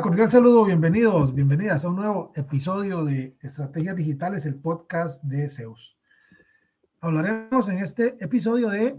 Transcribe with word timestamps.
Hola, 0.00 0.08
cordial 0.08 0.30
saludo, 0.30 0.64
bienvenidos, 0.64 1.34
bienvenidas 1.34 1.84
a 1.84 1.88
un 1.88 1.96
nuevo 1.96 2.32
episodio 2.34 3.04
de 3.04 3.36
Estrategias 3.42 3.94
Digitales, 3.94 4.46
el 4.46 4.54
podcast 4.54 5.22
de 5.24 5.46
Zeus. 5.50 5.98
Hablaremos 7.02 7.68
en 7.68 7.80
este 7.80 8.16
episodio 8.24 8.70
de 8.70 8.98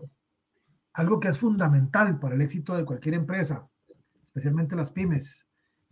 algo 0.94 1.20
que 1.20 1.30
es 1.30 1.40
fundamental 1.40 2.20
para 2.20 2.36
el 2.36 2.42
éxito 2.42 2.78
de 2.78 2.86
cualquier 2.86 3.16
empresa, 3.16 3.68
especialmente 4.24 4.76
las 4.76 4.92
pymes. 4.92 5.48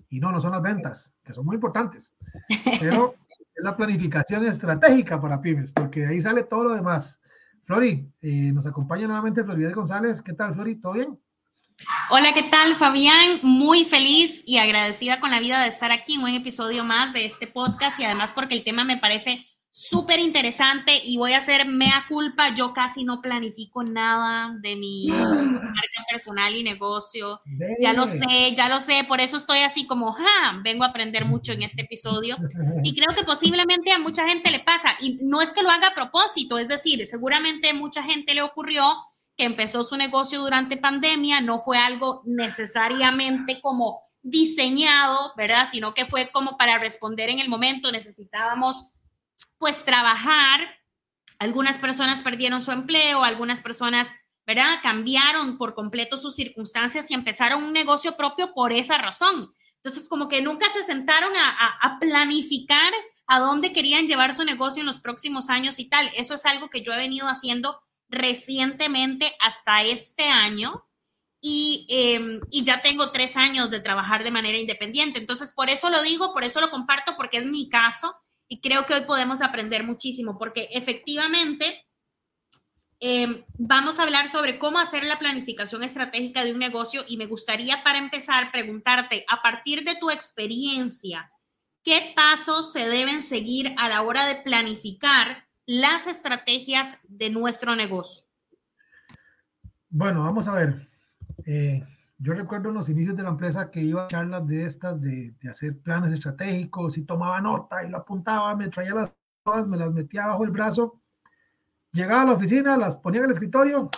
Y 0.10 0.20
no, 0.20 0.32
no 0.32 0.40
son 0.40 0.52
las 0.52 0.62
ventas, 0.62 1.12
que 1.24 1.34
son 1.34 1.44
muy 1.44 1.56
importantes, 1.56 2.14
pero 2.80 3.16
es 3.56 3.64
la 3.64 3.76
planificación 3.76 4.46
estratégica 4.46 5.20
para 5.20 5.42
pymes, 5.42 5.72
porque 5.72 6.02
de 6.02 6.08
ahí 6.10 6.22
sale 6.22 6.44
todo 6.44 6.66
lo 6.66 6.76
demás. 6.76 7.20
Flori, 7.64 8.14
eh, 8.22 8.52
nos 8.52 8.68
acompaña 8.68 9.08
nuevamente 9.08 9.44
Florida 9.44 9.72
González. 9.72 10.22
¿Qué 10.22 10.34
tal, 10.34 10.54
Flori? 10.54 10.76
¿Todo 10.76 10.94
bien? 10.94 11.20
Hola, 12.10 12.34
¿qué 12.34 12.44
tal, 12.44 12.76
Fabián? 12.76 13.40
Muy 13.42 13.86
feliz 13.86 14.44
y 14.48 14.58
agradecida 14.58 15.20
con 15.20 15.32
la 15.32 15.40
vida 15.40 15.62
de 15.62 15.70
estar 15.70 15.92
aquí 15.92 16.16
en 16.16 16.24
un 16.24 16.30
episodio 16.30 16.84
más 16.84 17.14
de 17.14 17.26
este 17.26 17.48
podcast 17.48 18.00
y 18.00 18.04
además 18.04 18.32
porque 18.34 18.56
el 18.56 18.64
tema 18.64 18.84
me 18.84 18.98
parece 18.98 19.46
súper 19.72 20.20
interesante 20.20 21.00
y 21.04 21.18
voy 21.18 21.34
a 21.34 21.38
hacer 21.38 21.68
mea 21.68 22.06
culpa. 22.10 22.54
Yo 22.54 22.74
casi 22.74 23.04
no 23.04 23.22
planifico 23.22 23.84
nada 23.84 24.56
de 24.62 24.76
mi 24.76 25.08
marca 25.10 26.06
personal 26.10 26.56
y 26.56 26.64
negocio. 26.64 27.40
Ya 27.80 27.94
lo 27.94 28.08
sé, 28.08 28.54
ya 28.56 28.68
lo 28.68 28.80
sé. 28.80 29.06
Por 29.08 29.22
eso 29.22 29.38
estoy 29.38 29.60
así 29.60 29.86
como, 29.86 30.14
ja, 30.14 30.60
vengo 30.64 30.84
a 30.84 30.88
aprender 30.88 31.26
mucho 31.26 31.54
en 31.54 31.64
este 31.64 31.84
episodio. 31.84 32.36
Y 32.84 32.96
creo 32.96 33.16
que 33.16 33.24
posiblemente 33.24 33.92
a 33.92 34.00
mucha 34.00 34.28
gente 34.28 34.52
le 34.52 34.60
pasa. 34.60 34.96
Y 35.00 35.20
no 35.22 35.42
es 35.42 35.52
que 35.52 35.64
lo 35.64 35.70
haga 35.70 35.90
a 35.90 35.96
propósito, 35.96 36.58
es 36.58 36.68
decir, 36.68 37.06
seguramente 37.06 37.74
mucha 37.74 38.04
gente 38.04 38.34
le 38.34 38.42
ocurrió 38.42 38.98
que 39.40 39.46
empezó 39.46 39.86
su 39.86 39.96
negocio 39.96 40.42
durante 40.42 40.76
pandemia, 40.76 41.40
no 41.40 41.62
fue 41.62 41.78
algo 41.78 42.22
necesariamente 42.26 43.62
como 43.62 44.02
diseñado, 44.22 45.32
¿verdad? 45.38 45.66
Sino 45.72 45.94
que 45.94 46.06
fue 46.06 46.30
como 46.30 46.58
para 46.58 46.78
responder 46.78 47.30
en 47.30 47.40
el 47.40 47.48
momento. 47.48 47.90
Necesitábamos 47.90 48.90
pues 49.58 49.86
trabajar. 49.86 50.60
Algunas 51.38 51.78
personas 51.78 52.22
perdieron 52.22 52.62
su 52.62 52.74
empleo, 52.74 53.24
algunas 53.24 53.62
personas, 53.62 54.10
¿verdad? 54.46 54.80
Cambiaron 54.84 55.58
por 55.58 55.74
completo 55.74 56.18
sus 56.18 56.36
circunstancias 56.36 57.10
y 57.10 57.14
empezaron 57.14 57.64
un 57.64 57.72
negocio 57.72 58.18
propio 58.18 58.54
por 58.54 58.74
esa 58.74 58.98
razón. 58.98 59.54
Entonces, 59.82 60.10
como 60.10 60.28
que 60.28 60.42
nunca 60.42 60.66
se 60.74 60.84
sentaron 60.84 61.32
a, 61.38 61.98
planificar 62.02 62.92
a 63.26 63.40
dónde 63.40 63.72
querían 63.72 64.06
llevar 64.06 64.36
su 64.36 64.44
negocio 64.44 64.82
en 64.82 64.88
los 64.88 65.00
próximos 65.00 65.50
años 65.50 65.80
y 65.80 65.88
tal. 65.88 66.10
Eso 66.18 66.34
es 66.34 66.46
algo 66.46 66.70
que 66.70 66.82
yo 66.82 66.92
he 66.92 66.98
venido 66.98 67.30
haciendo 67.30 67.80
recientemente 68.10 69.36
hasta 69.40 69.84
este 69.84 70.28
año. 70.28 70.86
Y, 71.42 71.88
em, 71.90 72.42
y, 72.52 72.66
ya 72.66 72.82
tengo 72.82 73.12
tres 73.12 73.38
años 73.38 73.70
de 73.70 73.80
trabajar 73.80 74.26
de 74.26 74.32
manera 74.32 74.58
independiente. 74.58 75.20
Entonces, 75.20 75.54
por 75.54 75.70
eso 75.70 75.90
lo 75.90 76.02
digo, 76.02 76.34
por 76.34 76.44
eso 76.44 76.60
lo 76.60 76.70
comparto, 76.70 77.16
porque 77.16 77.38
es 77.38 77.46
mi 77.46 77.70
caso 77.70 78.14
y 78.50 78.60
creo 78.60 78.86
que 78.86 78.96
hoy 78.96 79.02
podemos 79.02 79.42
aprender 79.42 79.84
muchísimo 79.84 80.38
porque 80.38 80.68
efectivamente 80.72 81.86
em, 83.00 83.46
vamos 83.58 84.00
a 84.00 84.04
hablar 84.04 84.28
sobre 84.28 84.60
cómo 84.60 84.80
hacer 84.80 85.06
la 85.06 85.20
planificación 85.20 85.84
estratégica 85.84 86.44
de 86.44 86.52
un 86.52 86.60
negocio 86.60 87.06
y 87.08 87.16
me 87.16 87.28
gustaría 87.28 87.82
para 87.84 88.00
empezar 88.00 88.52
preguntarte, 88.52 89.24
a 89.30 89.42
partir 89.42 89.86
de 89.86 89.96
tu 89.96 90.10
experiencia, 90.10 91.32
¿qué 91.84 92.12
pasos 92.16 92.74
se 92.74 92.90
deben 92.90 93.24
seguir 93.24 93.74
a 93.78 93.88
la 93.88 94.02
hora 94.02 94.26
de 94.26 94.36
planificar 94.36 95.48
las 95.70 96.08
estrategias 96.08 96.98
de 97.08 97.30
nuestro 97.30 97.76
negocio? 97.76 98.24
Bueno, 99.88 100.24
vamos 100.24 100.48
a 100.48 100.56
ver. 100.56 100.90
Eh, 101.46 101.84
yo 102.18 102.34
recuerdo 102.34 102.70
en 102.70 102.76
los 102.76 102.90
inicios 102.90 103.16
de 103.16 103.22
la 103.22 103.30
empresa 103.30 103.70
que 103.70 103.80
iba 103.82 104.06
a 104.06 104.08
charlas 104.08 104.48
de 104.48 104.66
estas, 104.66 105.00
de, 105.00 105.36
hacer 105.48 105.80
planes 105.80 106.12
estratégicos 106.12 106.98
y 106.98 107.04
tomaba 107.04 107.40
nota 107.40 107.84
y 107.84 107.90
lo 107.90 107.98
apuntaba, 107.98 108.56
me 108.56 108.68
traía 108.70 108.96
las 108.96 109.12
cosas, 109.44 109.68
me 109.68 109.78
las 109.78 109.94
metía 109.94 110.26
bajo 110.26 110.44
el 110.44 110.50
brazo, 110.50 111.04
llegaba 111.92 112.24
a 112.24 112.26
la 112.26 112.34
oficina, 112.34 112.76
las 112.76 112.98
ponía 112.98 113.20
en 113.20 113.26
el 113.26 113.32
escritorio 113.32 113.92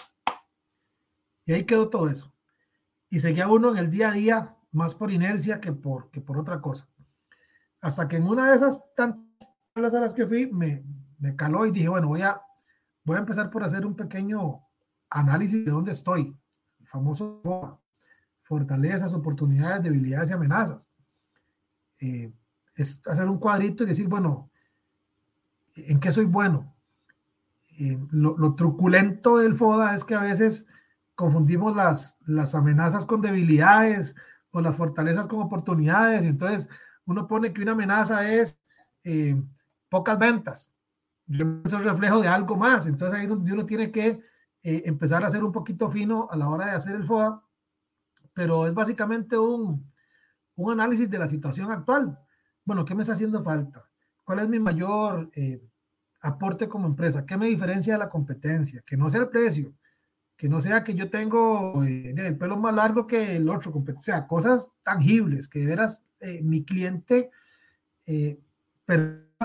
y 1.46 1.54
ahí 1.54 1.64
quedó 1.64 1.88
todo 1.88 2.10
eso. 2.10 2.34
Y 3.10 3.20
seguía 3.20 3.48
uno 3.48 3.72
en 3.72 3.78
el 3.78 3.90
día 3.90 4.10
a 4.10 4.14
día 4.14 4.58
más 4.74 4.94
por 4.94 5.10
inercia 5.10 5.62
que 5.62 5.72
por, 5.72 6.12
que 6.12 6.20
por 6.20 6.38
otra 6.38 6.60
cosa. 6.60 6.90
Hasta 7.80 8.10
que 8.10 8.18
en 8.18 8.28
una 8.28 8.50
de 8.50 8.58
esas 8.58 8.84
tantas 8.94 9.50
charlas 9.74 9.94
a 9.94 10.02
las 10.02 10.14
que 10.14 10.28
fui, 10.28 10.48
me, 10.48 10.84
me 11.22 11.36
caló 11.36 11.66
y 11.66 11.72
dije, 11.72 11.88
bueno, 11.88 12.08
voy 12.08 12.24
a, 12.24 12.42
voy 13.06 13.16
a 13.16 13.20
empezar 13.20 13.50
por 13.52 13.64
hacer 13.64 13.86
un 13.86 13.96
pequeño 13.96 14.62
análisis 15.10 15.64
de 15.64 15.72
dónde 15.72 15.92
estoy, 15.92 16.36
el 16.80 16.88
famoso 16.88 17.80
fortalezas, 18.44 19.14
oportunidades, 19.14 19.84
debilidades 19.84 20.30
y 20.30 20.34
amenazas. 20.34 20.90
Eh, 22.00 22.34
es 22.76 23.02
hacer 23.06 23.30
un 23.30 23.38
cuadrito 23.38 23.84
y 23.84 23.88
decir, 23.88 24.08
bueno, 24.08 24.50
¿en 25.76 26.00
qué 26.00 26.12
soy 26.12 26.26
bueno? 26.26 26.74
Eh, 27.80 27.98
lo, 28.12 28.56
truculento 28.56 29.38
del 29.38 29.56
FODA 29.56 29.96
es 29.96 30.04
que 30.04 30.16
a 30.16 30.22
veces 30.22 30.68
confundimos 31.16 31.76
las, 31.76 32.18
las 32.26 32.56
amenazas 32.56 33.06
con 33.06 33.22
debilidades 33.22 34.16
o 34.50 34.60
las 34.60 34.76
fortalezas 34.76 35.28
con 35.28 35.42
oportunidades. 35.42 36.24
Entonces 36.24 36.68
uno 37.06 37.28
pone 37.28 37.54
que 37.54 37.62
una 37.62 37.74
amenaza 37.74 38.28
es 38.28 38.60
eh, 39.04 39.42
pocas 39.88 40.18
ventas. 40.18 40.72
Es 41.66 41.74
el 41.74 41.84
reflejo 41.84 42.22
de 42.22 42.28
algo 42.28 42.56
más. 42.56 42.86
Entonces 42.86 43.18
ahí 43.18 43.24
es 43.26 43.30
donde 43.30 43.54
uno 43.54 43.66
tiene 43.66 43.92
que 43.92 44.22
empezar 44.64 45.24
a 45.24 45.30
ser 45.30 45.44
un 45.44 45.52
poquito 45.52 45.90
fino 45.90 46.28
a 46.30 46.38
la 46.38 46.48
hora 46.48 46.68
de 46.68 46.72
hacer 46.74 46.96
el 46.96 47.06
FODA 47.06 47.42
pero 48.34 48.68
es 48.68 48.74
básicamente 48.74 49.38
un, 49.38 49.92
un 50.56 50.72
análisis 50.72 51.10
de 51.10 51.20
la 51.20 51.28
situación 51.28 51.72
actual. 51.72 52.18
Bueno, 52.64 52.86
¿qué 52.86 52.96
me 52.96 53.02
está 53.02 53.14
haciendo 53.14 53.42
falta? 53.42 53.84
¿Cuál 54.24 54.40
es 54.40 54.50
mi 54.50 54.60
mayor 54.60 55.30
eh, 55.36 55.62
aporte 56.22 56.70
como 56.70 56.88
empresa? 56.88 57.26
¿Qué 57.26 57.38
me 57.38 57.48
diferencia 57.48 57.94
de 57.94 58.00
la 58.00 58.10
competencia? 58.10 58.84
Que 58.86 58.98
no 58.98 59.10
sea 59.10 59.22
el 59.22 59.30
precio, 59.30 59.74
que 60.38 60.48
no 60.48 60.62
sea 60.62 60.84
que 60.84 60.94
yo 60.94 61.10
tengo 61.10 61.84
eh, 61.84 62.14
el 62.16 62.38
pelo 62.38 62.58
más 62.58 62.74
largo 62.74 63.08
que 63.08 63.36
el 63.36 63.50
otro, 63.50 63.74
o 63.74 64.02
sea, 64.02 64.28
cosas 64.28 64.70
tangibles, 64.84 65.48
que 65.48 65.60
de 65.60 65.66
veras 65.66 66.04
eh, 66.20 66.42
mi 66.44 66.64
cliente 66.64 67.32
eh, 68.06 68.40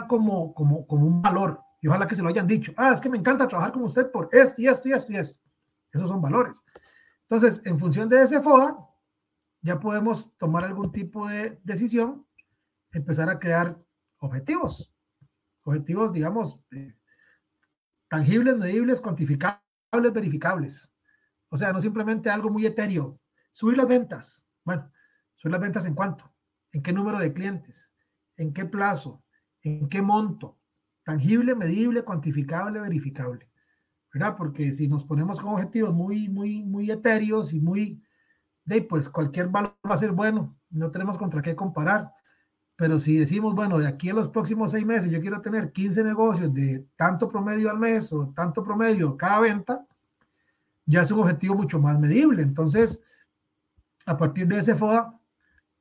como, 0.09 0.55
como, 0.55 0.87
como 0.87 1.07
un 1.07 1.23
valor. 1.23 1.61
Y 1.81 1.89
ojalá 1.89 2.07
que 2.07 2.15
se 2.15 2.23
lo 2.23 2.29
hayan 2.29 2.47
dicho. 2.47 2.73
Ah, 2.77 2.93
es 2.93 3.01
que 3.01 3.09
me 3.09 3.19
encanta 3.19 3.49
trabajar 3.49 3.73
con 3.73 3.83
usted 3.83 4.11
por 4.11 4.29
esto 4.33 4.55
y 4.61 4.67
esto 4.69 4.89
y 4.89 4.93
esto 4.93 5.13
y 5.13 5.17
esto. 5.17 5.39
Esos 5.93 6.09
son 6.09 6.21
valores. 6.21 6.63
Entonces, 7.23 7.61
en 7.65 7.79
función 7.79 8.09
de 8.09 8.23
ese 8.23 8.41
FODA, 8.41 8.77
ya 9.63 9.81
podemos 9.81 10.37
tomar 10.39 10.65
algún 10.65 10.93
tipo 10.93 11.29
de 11.29 11.59
decisión, 11.65 12.27
empezar 12.93 13.29
a 13.29 13.39
crear 13.39 13.79
objetivos. 14.19 14.93
Objetivos, 15.63 16.13
digamos, 16.13 16.61
eh, 16.71 16.95
tangibles, 18.09 18.57
medibles, 18.57 19.01
cuantificables, 19.01 19.61
verificables. 20.13 20.93
O 21.49 21.57
sea, 21.57 21.73
no 21.73 21.81
simplemente 21.81 22.31
algo 22.31 22.51
muy 22.51 22.67
etéreo. 22.67 23.19
Subir 23.53 23.77
las 23.77 23.89
ventas. 23.89 24.47
Bueno, 24.65 24.91
subir 25.37 25.53
las 25.53 25.61
ventas 25.61 25.87
en 25.87 25.95
cuánto, 25.95 26.33
en 26.73 26.83
qué 26.83 26.93
número 26.93 27.19
de 27.19 27.33
clientes, 27.33 27.93
en 28.37 28.53
qué 28.53 28.65
plazo, 28.65 29.23
en 29.63 29.89
qué 29.89 30.03
monto. 30.03 30.59
Tangible, 31.07 31.55
medible, 31.55 32.03
cuantificable, 32.03 32.81
verificable. 32.81 33.49
Porque 34.37 34.73
si 34.73 34.89
nos 34.89 35.05
ponemos 35.05 35.41
con 35.41 35.55
objetivos 35.55 35.95
muy, 35.95 36.29
muy, 36.29 36.65
muy 36.65 36.91
etéreos 36.91 37.53
y 37.53 37.61
muy, 37.61 38.03
de 38.65 38.83
pues 38.83 39.09
cualquier 39.09 39.47
valor 39.47 39.77
va 39.89 39.95
a 39.95 39.99
ser 39.99 40.11
bueno, 40.11 40.57
no 40.69 40.91
tenemos 40.91 41.17
contra 41.17 41.43
qué 41.43 41.55
comparar. 41.55 42.13
Pero 42.75 42.99
si 42.99 43.17
decimos, 43.17 43.55
bueno, 43.55 43.79
de 43.79 43.87
aquí 43.87 44.11
a 44.11 44.15
los 44.15 44.29
próximos 44.31 44.73
seis 44.73 44.85
meses 44.85 45.09
yo 45.09 45.21
quiero 45.21 45.41
tener 45.41 45.71
15 45.71 46.03
negocios 46.03 46.53
de 46.53 46.85
tanto 46.97 47.29
promedio 47.29 47.71
al 47.71 47.79
mes 47.79 48.13
o 48.13 48.33
tanto 48.35 48.65
promedio 48.65 49.17
cada 49.17 49.39
venta, 49.41 49.87
ya 50.87 51.03
es 51.03 51.11
un 51.13 51.21
objetivo 51.21 51.55
mucho 51.55 51.79
más 51.79 52.01
medible. 52.01 52.43
Entonces, 52.43 53.01
a 54.07 54.17
partir 54.17 54.49
de 54.49 54.59
ese 54.59 54.75
FODA, 54.75 55.17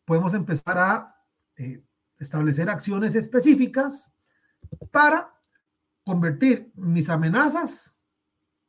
podemos 0.06 0.36
empezar 0.36 0.78
a 0.78 1.16
eh, 1.58 1.82
establecer 2.20 2.70
acciones 2.70 3.16
específicas 3.16 4.15
para 4.92 5.34
convertir 6.04 6.72
mis 6.76 7.10
amenazas 7.10 7.94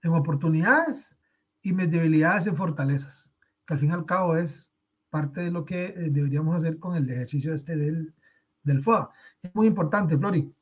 en 0.03 0.13
oportunidades 0.13 1.19
y 1.63 1.73
mis 1.73 1.91
debilidades 1.91 2.47
en 2.47 2.57
fortalezas, 2.57 3.33
que 3.67 3.75
al 3.75 3.81
fin 3.81 3.91
y 3.91 3.93
al 3.93 4.07
cabo 4.07 4.37
es 4.37 4.73
parte 5.11 5.41
de 5.41 5.51
lo 5.51 5.65
que 5.65 5.87
eh, 5.87 6.11
deberíamos 6.11 6.57
hacer 6.57 6.79
con 6.79 6.97
el 6.97 7.09
ejercicio 7.09 7.55
este 7.55 7.77
del, 7.77 8.15
del 8.63 8.83
FOA. 8.83 9.13
Es 9.43 9.55
muy 9.55 9.67
importante, 9.67 10.17
Flori. 10.17 10.53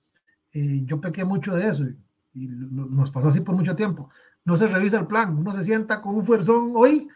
Eh, 0.53 0.83
yo 0.85 1.01
pequé 1.01 1.25
mucho 1.25 1.55
de 1.57 1.69
eso 1.69 1.85
y, 2.33 2.47
nos 2.47 3.11
pasó 3.11 3.29
así 3.29 3.41
por 3.41 3.55
mucho 3.55 3.77
tiempo. 3.77 4.11
No 4.45 4.57
se 4.57 4.67
revisa 4.67 4.99
el 4.99 5.07
plan, 5.07 5.37
uno 5.37 5.53
se 5.53 5.65
sienta 5.65 6.01
con 6.01 6.17
un 6.17 6.25
fuerzón 6.25 6.73
hoy 6.75 7.09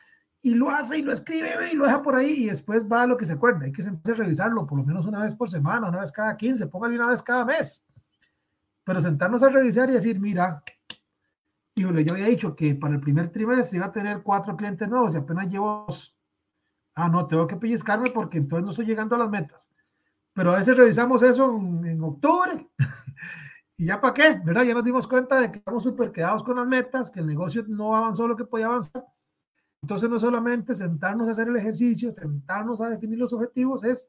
y 0.42 0.54
lo 0.54 0.70
hace 0.70 0.98
y 0.98 1.02
lo 1.02 1.12
escribe 1.12 1.72
y 1.72 1.76
lo 1.76 1.84
deja 1.84 2.02
por 2.02 2.14
ahí 2.14 2.44
y 2.44 2.46
después 2.46 2.86
va 2.90 3.02
a 3.02 3.06
lo 3.06 3.16
que 3.16 3.26
se 3.26 3.32
acuerda. 3.32 3.64
Hay 3.64 3.72
que 3.72 3.82
revisarlo 4.14 4.66
por 4.66 4.78
lo 4.78 4.84
menos 4.84 5.06
una 5.06 5.20
vez 5.20 5.34
por 5.34 5.50
semana, 5.50 5.88
una 5.88 6.00
vez 6.00 6.12
cada 6.12 6.36
15, 6.36 6.66
póngale 6.68 6.96
una 6.96 7.08
vez 7.08 7.22
cada 7.22 7.44
mes. 7.44 7.84
Pero 8.88 9.02
sentarnos 9.02 9.42
a 9.42 9.50
revisar 9.50 9.90
y 9.90 9.92
decir, 9.92 10.18
mira, 10.18 10.62
híjole, 11.74 12.02
yo 12.06 12.14
había 12.14 12.24
dicho 12.24 12.56
que 12.56 12.74
para 12.74 12.94
el 12.94 13.00
primer 13.02 13.30
trimestre 13.30 13.76
iba 13.76 13.84
a 13.84 13.92
tener 13.92 14.22
cuatro 14.22 14.56
clientes 14.56 14.88
nuevos 14.88 15.12
y 15.12 15.18
apenas 15.18 15.46
llevo 15.46 15.84
dos. 15.86 16.16
Ah, 16.94 17.10
no, 17.10 17.26
tengo 17.26 17.46
que 17.46 17.56
pellizcarme 17.56 18.08
porque 18.08 18.38
entonces 18.38 18.64
no 18.64 18.70
estoy 18.70 18.86
llegando 18.86 19.14
a 19.14 19.18
las 19.18 19.28
metas. 19.28 19.68
Pero 20.32 20.52
a 20.52 20.56
veces 20.56 20.74
revisamos 20.74 21.22
eso 21.22 21.54
en, 21.84 22.02
octubre 22.02 22.66
y 23.76 23.84
ya 23.84 24.00
para 24.00 24.14
qué, 24.14 24.40
¿verdad? 24.42 24.62
Ya 24.62 24.72
nos 24.72 24.84
dimos 24.84 25.06
cuenta 25.06 25.38
de 25.38 25.52
que 25.52 25.58
estamos 25.58 25.82
súper 25.82 26.10
quedados 26.10 26.42
con 26.42 26.56
las 26.56 26.66
metas, 26.66 27.10
que 27.10 27.20
el 27.20 27.26
negocio 27.26 27.66
no 27.68 27.94
avanzó 27.94 28.26
lo 28.26 28.36
que 28.36 28.46
podía 28.46 28.68
avanzar. 28.68 29.04
Entonces 29.82 30.08
no 30.08 30.18
solamente 30.18 30.74
sentarnos 30.74 31.28
a 31.28 31.32
hacer 31.32 31.48
el 31.48 31.56
ejercicio, 31.56 32.14
sentarnos 32.14 32.80
a 32.80 32.88
definir 32.88 33.18
los 33.18 33.34
objetivos, 33.34 33.84
es 33.84 34.08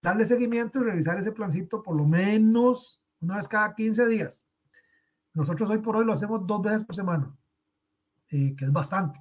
darle 0.00 0.24
seguimiento 0.24 0.78
y 0.78 0.84
revisar 0.84 1.18
ese 1.18 1.32
plancito 1.32 1.82
por 1.82 1.94
lo 1.94 2.06
menos 2.06 3.02
una 3.20 3.36
vez 3.36 3.48
cada 3.48 3.74
15 3.74 4.06
días. 4.06 4.42
Nosotros 5.34 5.68
hoy 5.70 5.78
por 5.78 5.96
hoy 5.96 6.04
lo 6.04 6.12
hacemos 6.12 6.46
dos 6.46 6.62
veces 6.62 6.84
por 6.84 6.96
semana, 6.96 7.36
eh, 8.30 8.54
que 8.56 8.64
es 8.64 8.72
bastante, 8.72 9.20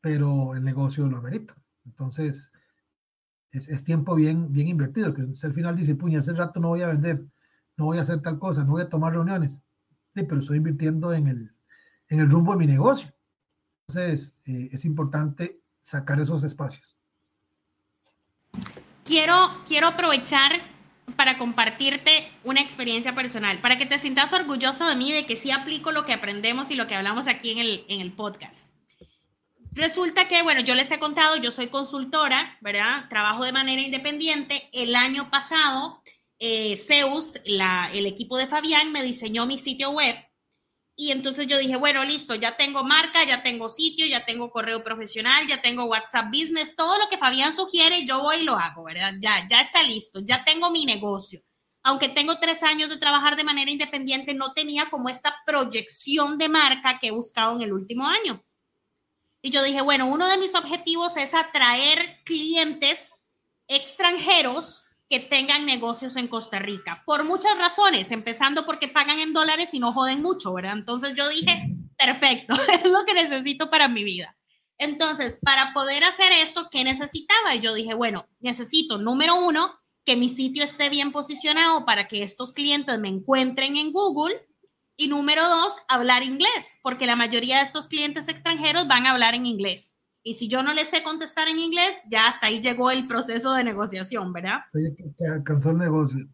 pero 0.00 0.54
el 0.54 0.64
negocio 0.64 1.06
lo 1.06 1.18
amerita. 1.18 1.54
Entonces, 1.84 2.50
es, 3.50 3.68
es, 3.68 3.84
tiempo 3.84 4.14
bien, 4.14 4.52
bien 4.52 4.68
invertido, 4.68 5.12
que 5.12 5.22
al 5.22 5.52
final 5.52 5.76
dice, 5.76 5.94
puña, 5.94 6.20
hace 6.20 6.32
rato 6.32 6.60
no 6.60 6.68
voy 6.68 6.82
a 6.82 6.88
vender, 6.88 7.24
no 7.76 7.84
voy 7.84 7.98
a 7.98 8.02
hacer 8.02 8.20
tal 8.22 8.38
cosa, 8.38 8.64
no 8.64 8.72
voy 8.72 8.82
a 8.82 8.88
tomar 8.88 9.12
reuniones. 9.12 9.62
Sí, 10.14 10.22
pero 10.22 10.40
estoy 10.40 10.58
invirtiendo 10.58 11.12
en 11.12 11.28
el, 11.28 11.54
en 12.08 12.20
el 12.20 12.30
rumbo 12.30 12.52
de 12.52 12.58
mi 12.58 12.66
negocio. 12.66 13.12
Entonces, 13.86 14.36
eh, 14.46 14.70
es 14.72 14.84
importante 14.84 15.60
sacar 15.82 16.20
esos 16.20 16.42
espacios. 16.42 16.96
Quiero, 19.04 19.34
quiero 19.66 19.88
aprovechar 19.88 20.52
para 21.16 21.38
compartirte 21.38 22.30
una 22.44 22.60
experiencia 22.60 23.14
personal, 23.14 23.58
para 23.60 23.78
que 23.78 23.86
te 23.86 23.98
sientas 23.98 24.32
orgulloso 24.32 24.86
de 24.88 24.96
mí, 24.96 25.12
de 25.12 25.26
que 25.26 25.36
sí 25.36 25.50
aplico 25.50 25.92
lo 25.92 26.04
que 26.04 26.12
aprendemos 26.12 26.70
y 26.70 26.74
lo 26.74 26.86
que 26.86 26.94
hablamos 26.94 27.26
aquí 27.26 27.50
en 27.52 27.58
el, 27.58 27.84
en 27.88 28.00
el 28.00 28.12
podcast. 28.12 28.68
Resulta 29.72 30.28
que, 30.28 30.42
bueno, 30.42 30.60
yo 30.60 30.74
les 30.74 30.90
he 30.90 31.00
contado, 31.00 31.36
yo 31.36 31.50
soy 31.50 31.66
consultora, 31.66 32.58
¿verdad? 32.60 33.08
Trabajo 33.08 33.44
de 33.44 33.52
manera 33.52 33.82
independiente. 33.82 34.68
El 34.72 34.94
año 34.94 35.30
pasado, 35.30 36.00
eh, 36.38 36.76
Zeus, 36.76 37.40
la, 37.44 37.90
el 37.92 38.06
equipo 38.06 38.38
de 38.38 38.46
Fabián, 38.46 38.92
me 38.92 39.02
diseñó 39.02 39.46
mi 39.46 39.58
sitio 39.58 39.90
web 39.90 40.14
y 40.96 41.10
entonces 41.10 41.48
yo 41.48 41.58
dije, 41.58 41.76
bueno, 41.76 42.04
listo, 42.04 42.36
ya 42.36 42.56
tengo 42.56 42.84
marca, 42.84 43.24
ya 43.24 43.42
tengo 43.42 43.68
sitio, 43.68 44.06
ya 44.06 44.24
tengo 44.24 44.50
correo 44.50 44.84
profesional, 44.84 45.46
ya 45.46 45.60
tengo 45.60 45.84
WhatsApp 45.84 46.28
Business, 46.28 46.76
todo 46.76 46.98
lo 46.98 47.08
que 47.08 47.18
Fabián 47.18 47.52
sugiere, 47.52 48.04
yo 48.06 48.20
voy 48.20 48.36
y 48.36 48.44
lo 48.44 48.56
hago, 48.56 48.84
¿verdad? 48.84 49.14
Ya, 49.18 49.46
ya 49.48 49.60
está 49.60 49.82
listo, 49.82 50.20
ya 50.20 50.44
tengo 50.44 50.70
mi 50.70 50.84
negocio. 50.84 51.40
Aunque 51.82 52.08
tengo 52.08 52.38
tres 52.38 52.62
años 52.62 52.88
de 52.90 52.96
trabajar 52.96 53.34
de 53.34 53.44
manera 53.44 53.70
independiente, 53.70 54.34
no 54.34 54.52
tenía 54.52 54.88
como 54.88 55.08
esta 55.08 55.34
proyección 55.44 56.38
de 56.38 56.48
marca 56.48 56.98
que 57.00 57.08
he 57.08 57.10
buscado 57.10 57.56
en 57.56 57.62
el 57.62 57.72
último 57.72 58.06
año. 58.06 58.40
Y 59.42 59.50
yo 59.50 59.62
dije, 59.62 59.82
bueno, 59.82 60.06
uno 60.06 60.28
de 60.28 60.38
mis 60.38 60.54
objetivos 60.54 61.16
es 61.16 61.34
atraer 61.34 62.20
clientes 62.24 63.10
extranjeros 63.66 64.93
que 65.08 65.20
tengan 65.20 65.66
negocios 65.66 66.16
en 66.16 66.28
Costa 66.28 66.58
Rica, 66.58 67.02
por 67.04 67.24
muchas 67.24 67.56
razones, 67.58 68.10
empezando 68.10 68.64
porque 68.64 68.88
pagan 68.88 69.18
en 69.18 69.32
dólares 69.32 69.70
y 69.72 69.78
no 69.78 69.92
joden 69.92 70.22
mucho, 70.22 70.52
¿verdad? 70.54 70.72
Entonces 70.72 71.14
yo 71.14 71.28
dije, 71.28 71.74
perfecto, 71.96 72.54
es 72.72 72.90
lo 72.90 73.04
que 73.04 73.14
necesito 73.14 73.70
para 73.70 73.88
mi 73.88 74.04
vida. 74.04 74.36
Entonces, 74.78 75.38
para 75.42 75.72
poder 75.72 76.04
hacer 76.04 76.32
eso, 76.32 76.68
¿qué 76.70 76.82
necesitaba? 76.84 77.54
Y 77.54 77.60
yo 77.60 77.74
dije, 77.74 77.94
bueno, 77.94 78.26
necesito, 78.40 78.98
número 78.98 79.36
uno, 79.36 79.72
que 80.04 80.16
mi 80.16 80.28
sitio 80.28 80.64
esté 80.64 80.88
bien 80.88 81.12
posicionado 81.12 81.84
para 81.84 82.08
que 82.08 82.22
estos 82.22 82.52
clientes 82.52 82.98
me 82.98 83.08
encuentren 83.08 83.76
en 83.76 83.92
Google. 83.92 84.34
Y 84.96 85.08
número 85.08 85.48
dos, 85.48 85.74
hablar 85.88 86.22
inglés, 86.22 86.78
porque 86.82 87.06
la 87.06 87.16
mayoría 87.16 87.56
de 87.56 87.64
estos 87.64 87.88
clientes 87.88 88.28
extranjeros 88.28 88.86
van 88.86 89.06
a 89.06 89.10
hablar 89.10 89.34
en 89.34 89.46
inglés. 89.46 89.93
Y 90.26 90.34
si 90.34 90.48
yo 90.48 90.62
no 90.62 90.72
les 90.72 90.88
sé 90.88 91.02
contestar 91.02 91.48
en 91.48 91.58
inglés, 91.58 91.96
ya 92.08 92.26
hasta 92.26 92.46
ahí 92.46 92.60
llegó 92.60 92.90
el 92.90 93.06
proceso 93.06 93.52
de 93.52 93.62
negociación, 93.62 94.32
¿verdad? 94.32 94.60
Te 94.72 95.28
alcanzó 95.28 95.70
el 95.70 95.78
negocio. 95.78 96.26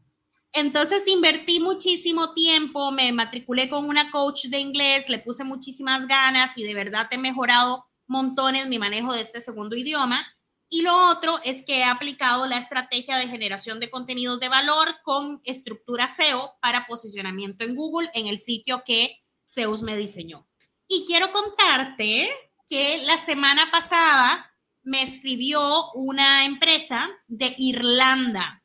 Entonces 0.52 1.06
invertí 1.08 1.58
muchísimo 1.58 2.32
tiempo, 2.32 2.92
me 2.92 3.12
matriculé 3.12 3.68
con 3.68 3.86
una 3.86 4.12
coach 4.12 4.46
de 4.46 4.60
inglés, 4.60 5.08
le 5.08 5.18
puse 5.18 5.42
muchísimas 5.42 6.06
ganas 6.06 6.56
y 6.56 6.64
de 6.64 6.74
verdad 6.74 7.08
he 7.10 7.18
mejorado 7.18 7.84
montones 8.06 8.68
mi 8.68 8.78
manejo 8.78 9.12
de 9.12 9.22
este 9.22 9.40
segundo 9.40 9.74
idioma. 9.76 10.24
Y 10.68 10.82
lo 10.82 11.10
otro 11.10 11.40
es 11.44 11.64
que 11.64 11.78
he 11.78 11.84
aplicado 11.84 12.46
la 12.46 12.58
estrategia 12.58 13.16
de 13.16 13.26
generación 13.26 13.80
de 13.80 13.90
contenidos 13.90 14.38
de 14.38 14.48
valor 14.48 14.96
con 15.02 15.40
estructura 15.44 16.06
SEO 16.06 16.52
para 16.62 16.86
posicionamiento 16.86 17.64
en 17.64 17.74
Google 17.74 18.08
en 18.14 18.28
el 18.28 18.38
sitio 18.38 18.82
que 18.84 19.16
Zeus 19.48 19.82
me 19.82 19.96
diseñó. 19.96 20.46
Y 20.86 21.06
quiero 21.06 21.32
contarte 21.32 22.30
que 22.70 23.02
la 23.04 23.18
semana 23.18 23.68
pasada 23.72 24.54
me 24.82 25.02
escribió 25.02 25.90
una 25.92 26.44
empresa 26.44 27.10
de 27.26 27.52
Irlanda. 27.58 28.62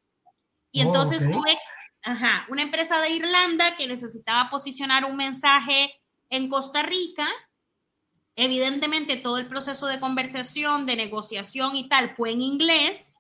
Y 0.72 0.82
oh, 0.82 0.86
entonces 0.86 1.30
tuve, 1.30 1.58
ajá, 2.04 2.46
una 2.50 2.62
empresa 2.62 3.02
de 3.02 3.10
Irlanda 3.10 3.76
que 3.76 3.88
necesitaba 3.88 4.50
posicionar 4.52 5.06
un 5.06 5.18
mensaje 5.18 5.92
en 6.30 6.50
Costa 6.50 6.84
Rica. 6.84 7.28
Evidentemente 8.36 9.18
todo 9.18 9.40
el 9.40 9.48
proceso 9.48 9.88
de 9.88 10.00
conversación, 10.00 10.86
de 10.86 10.98
negociación 10.98 11.76
y 11.76 11.90
tal 11.90 12.16
fue 12.16 12.32
en 12.32 12.42
inglés 12.42 13.20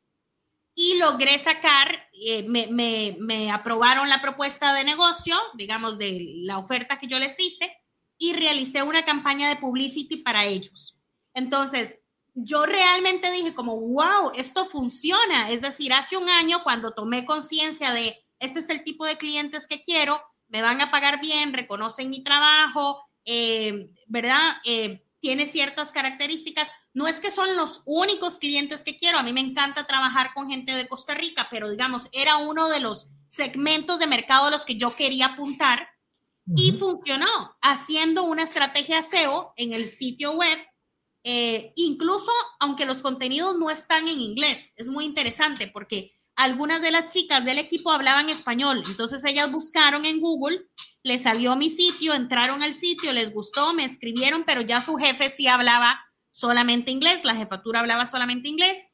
y 0.75 0.99
logré 0.99 1.39
sacar, 1.39 2.09
eh, 2.13 2.43
me, 2.43 2.67
me, 2.67 3.17
me 3.19 3.49
aprobaron 3.51 4.07
la 4.07 4.21
propuesta 4.21 4.73
de 4.73 4.83
negocio, 4.83 5.35
digamos, 5.55 5.97
de 5.97 6.33
la 6.43 6.59
oferta 6.59 6.99
que 6.99 7.07
yo 7.07 7.17
les 7.17 7.39
hice 7.39 7.75
y 8.17 8.33
realicé 8.33 8.83
una 8.83 9.05
campaña 9.05 9.49
de 9.49 9.57
publicity 9.57 10.17
para 10.17 10.45
ellos. 10.45 10.99
Entonces, 11.33 11.95
yo 12.33 12.65
realmente 12.65 13.31
dije 13.31 13.53
como, 13.53 13.79
wow, 13.79 14.31
esto 14.35 14.67
funciona. 14.69 15.49
Es 15.51 15.61
decir, 15.61 15.93
hace 15.93 16.17
un 16.17 16.29
año 16.29 16.63
cuando 16.63 16.93
tomé 16.93 17.25
conciencia 17.25 17.91
de, 17.91 18.25
este 18.39 18.59
es 18.59 18.69
el 18.69 18.83
tipo 18.83 19.05
de 19.05 19.17
clientes 19.17 19.67
que 19.67 19.81
quiero, 19.81 20.21
me 20.49 20.61
van 20.61 20.81
a 20.81 20.91
pagar 20.91 21.21
bien, 21.21 21.53
reconocen 21.53 22.09
mi 22.09 22.23
trabajo, 22.23 23.01
eh, 23.23 23.89
¿verdad? 24.07 24.57
Eh, 24.65 25.03
tiene 25.19 25.45
ciertas 25.45 25.91
características. 25.91 26.71
No 26.93 27.07
es 27.07 27.19
que 27.19 27.31
son 27.31 27.55
los 27.55 27.81
únicos 27.85 28.35
clientes 28.35 28.83
que 28.83 28.97
quiero, 28.97 29.17
a 29.17 29.23
mí 29.23 29.33
me 29.33 29.41
encanta 29.41 29.87
trabajar 29.87 30.33
con 30.33 30.49
gente 30.49 30.73
de 30.73 30.87
Costa 30.87 31.13
Rica, 31.15 31.47
pero 31.49 31.69
digamos, 31.69 32.09
era 32.11 32.37
uno 32.37 32.69
de 32.69 32.79
los 32.79 33.09
segmentos 33.27 33.97
de 33.97 34.07
mercado 34.07 34.45
a 34.45 34.51
los 34.51 34.65
que 34.65 34.75
yo 34.75 34.95
quería 34.95 35.27
apuntar 35.27 35.87
y 36.55 36.73
funcionó 36.73 37.57
haciendo 37.61 38.23
una 38.23 38.43
estrategia 38.43 39.01
SEO 39.01 39.53
en 39.57 39.73
el 39.73 39.85
sitio 39.87 40.33
web, 40.33 40.57
eh, 41.23 41.73
incluso 41.75 42.31
aunque 42.59 42.85
los 42.85 43.01
contenidos 43.01 43.57
no 43.57 43.69
están 43.69 44.07
en 44.07 44.19
inglés. 44.19 44.71
Es 44.75 44.87
muy 44.87 45.05
interesante 45.05 45.67
porque 45.67 46.13
algunas 46.35 46.81
de 46.81 46.91
las 46.91 47.11
chicas 47.11 47.43
del 47.45 47.57
equipo 47.57 47.91
hablaban 47.91 48.29
español, 48.29 48.83
entonces 48.87 49.23
ellas 49.23 49.51
buscaron 49.51 50.05
en 50.05 50.19
Google, 50.19 50.67
les 51.01 51.23
salió 51.23 51.55
mi 51.55 51.69
sitio, 51.69 52.13
entraron 52.13 52.61
al 52.61 52.73
sitio, 52.73 53.13
les 53.13 53.33
gustó, 53.33 53.73
me 53.73 53.85
escribieron, 53.85 54.43
pero 54.43 54.61
ya 54.61 54.81
su 54.81 54.97
jefe 54.97 55.29
sí 55.29 55.47
hablaba 55.47 55.99
solamente 56.29 56.91
inglés, 56.91 57.23
la 57.23 57.35
jefatura 57.35 57.79
hablaba 57.79 58.05
solamente 58.05 58.49
inglés. 58.49 58.89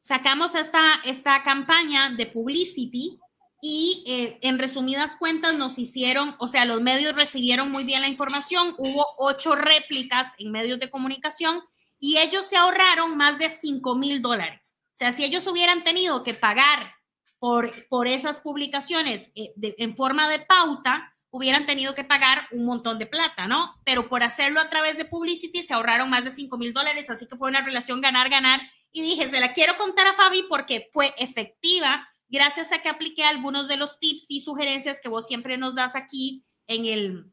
Sacamos 0.00 0.54
esta, 0.54 1.00
esta 1.04 1.42
campaña 1.42 2.10
de 2.10 2.24
publicity 2.24 3.20
y 3.60 4.04
eh, 4.06 4.38
en 4.42 4.58
resumidas 4.58 5.16
cuentas 5.16 5.54
nos 5.54 5.78
hicieron, 5.78 6.36
o 6.38 6.48
sea, 6.48 6.64
los 6.64 6.80
medios 6.80 7.16
recibieron 7.16 7.70
muy 7.70 7.84
bien 7.84 8.00
la 8.00 8.08
información, 8.08 8.74
hubo 8.78 9.04
ocho 9.18 9.54
réplicas 9.54 10.34
en 10.38 10.52
medios 10.52 10.78
de 10.78 10.90
comunicación 10.90 11.62
y 11.98 12.18
ellos 12.18 12.46
se 12.46 12.56
ahorraron 12.56 13.16
más 13.16 13.38
de 13.38 13.50
5 13.50 13.96
mil 13.96 14.22
dólares. 14.22 14.76
O 14.94 14.98
sea, 14.98 15.12
si 15.12 15.24
ellos 15.24 15.46
hubieran 15.46 15.82
tenido 15.82 16.22
que 16.22 16.34
pagar 16.34 16.94
por, 17.38 17.70
por 17.88 18.06
esas 18.06 18.40
publicaciones 18.40 19.32
eh, 19.34 19.52
en 19.56 19.96
forma 19.96 20.28
de 20.28 20.40
pauta, 20.40 21.12
hubieran 21.30 21.66
tenido 21.66 21.94
que 21.94 22.04
pagar 22.04 22.46
un 22.52 22.64
montón 22.64 22.98
de 22.98 23.06
plata, 23.06 23.46
¿no? 23.48 23.74
Pero 23.84 24.08
por 24.08 24.22
hacerlo 24.22 24.60
a 24.60 24.70
través 24.70 24.96
de 24.96 25.04
Publicity 25.04 25.62
se 25.62 25.74
ahorraron 25.74 26.08
más 26.08 26.24
de 26.24 26.30
5 26.30 26.56
mil 26.56 26.72
dólares, 26.72 27.10
así 27.10 27.26
que 27.26 27.36
fue 27.36 27.48
una 27.48 27.60
relación 27.60 28.00
ganar-ganar. 28.00 28.60
Y 28.92 29.02
dije, 29.02 29.28
se 29.30 29.40
la 29.40 29.52
quiero 29.52 29.76
contar 29.76 30.06
a 30.06 30.14
Fabi 30.14 30.44
porque 30.48 30.88
fue 30.92 31.12
efectiva 31.18 32.08
gracias 32.28 32.72
a 32.72 32.78
que 32.78 32.88
apliqué 32.88 33.24
algunos 33.24 33.68
de 33.68 33.76
los 33.76 33.98
tips 33.98 34.26
y 34.28 34.40
sugerencias 34.40 35.00
que 35.00 35.08
vos 35.08 35.26
siempre 35.26 35.56
nos 35.58 35.74
das 35.74 35.94
aquí 35.96 36.44
en 36.66 36.84
el, 36.84 37.32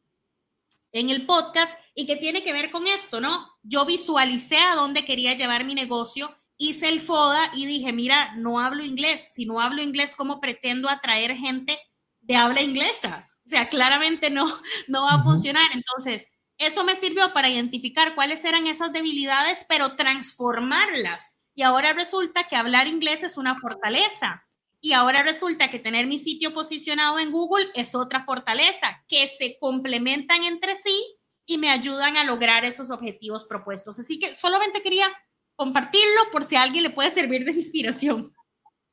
en 0.92 1.10
el 1.10 1.25
podcast 1.25 1.78
y 1.94 2.06
que 2.06 2.16
tiene 2.16 2.44
que 2.44 2.54
ver 2.54 2.72
con 2.72 2.88
esto, 2.88 3.22
¿no? 3.22 3.48
Yo 3.64 3.86
visualicé 3.86 4.58
a 4.58 4.75
dónde 4.75 5.06
quería 5.06 5.34
llevar 5.34 5.66
mi 5.66 5.75
negocio, 5.75 6.36
hice 6.58 6.90
el 6.90 7.02
FODA 7.02 7.52
y 7.54 7.66
dije, 7.66 7.92
mira, 7.94 8.34
no 8.36 8.60
hablo 8.60 8.84
inglés. 8.84 9.32
Si 9.34 9.46
no 9.46 9.60
hablo 9.60 9.82
inglés, 9.82 10.14
¿cómo 10.16 10.40
pretendo 10.40 10.90
atraer 10.90 11.36
gente 11.36 11.78
de 12.22 12.36
habla 12.36 12.62
inglesa? 12.62 13.28
O 13.46 13.50
sea, 13.50 13.70
claramente 13.70 14.30
no, 14.30 14.46
no 14.88 15.04
va 15.04 15.16
a 15.16 15.24
funcionar. 15.24 15.66
Entonces, 15.74 16.28
eso 16.58 16.84
me 16.86 16.96
sirvió 16.96 17.34
para 17.34 17.50
identificar 17.50 18.16
cuáles 18.16 18.44
eran 18.46 18.68
esas 18.68 18.94
debilidades, 18.94 19.66
pero 19.68 19.96
transformarlas. 19.96 21.32
Y 21.54 21.64
ahora 21.64 21.94
resulta 21.94 22.48
que 22.48 22.56
hablar 22.56 22.88
inglés 22.88 23.24
es 23.24 23.38
una 23.38 23.60
fortaleza. 23.60 24.45
Y 24.86 24.94
ahora 24.94 25.24
resulta 25.24 25.72
que 25.72 25.80
tener 25.80 26.06
mi 26.06 26.20
sitio 26.20 26.54
posicionado 26.54 27.18
en 27.18 27.32
Google 27.32 27.65
es 27.74 27.96
otra 27.96 28.24
fortaleza, 28.24 29.04
que 29.08 29.27
se 29.27 29.58
complementan 29.60 30.44
entre 30.44 30.75
sí 30.75 31.18
y 31.48 31.58
me 31.58 31.72
ayudan 31.72 32.18
a 32.18 32.24
lograr 32.24 32.65
esos 32.65 32.92
objetivos 32.92 33.46
propuestos. 33.46 33.98
Así 33.98 34.20
que 34.20 34.32
solamente 34.36 34.84
quería 34.84 35.08
compartirlo 35.56 36.22
por 36.32 36.44
si 36.44 36.56
a 36.56 36.62
alguien 36.62 36.84
le 36.84 36.92
puede 36.92 37.10
servir 37.10 37.46
de 37.46 37.54
inspiración. 37.54 38.32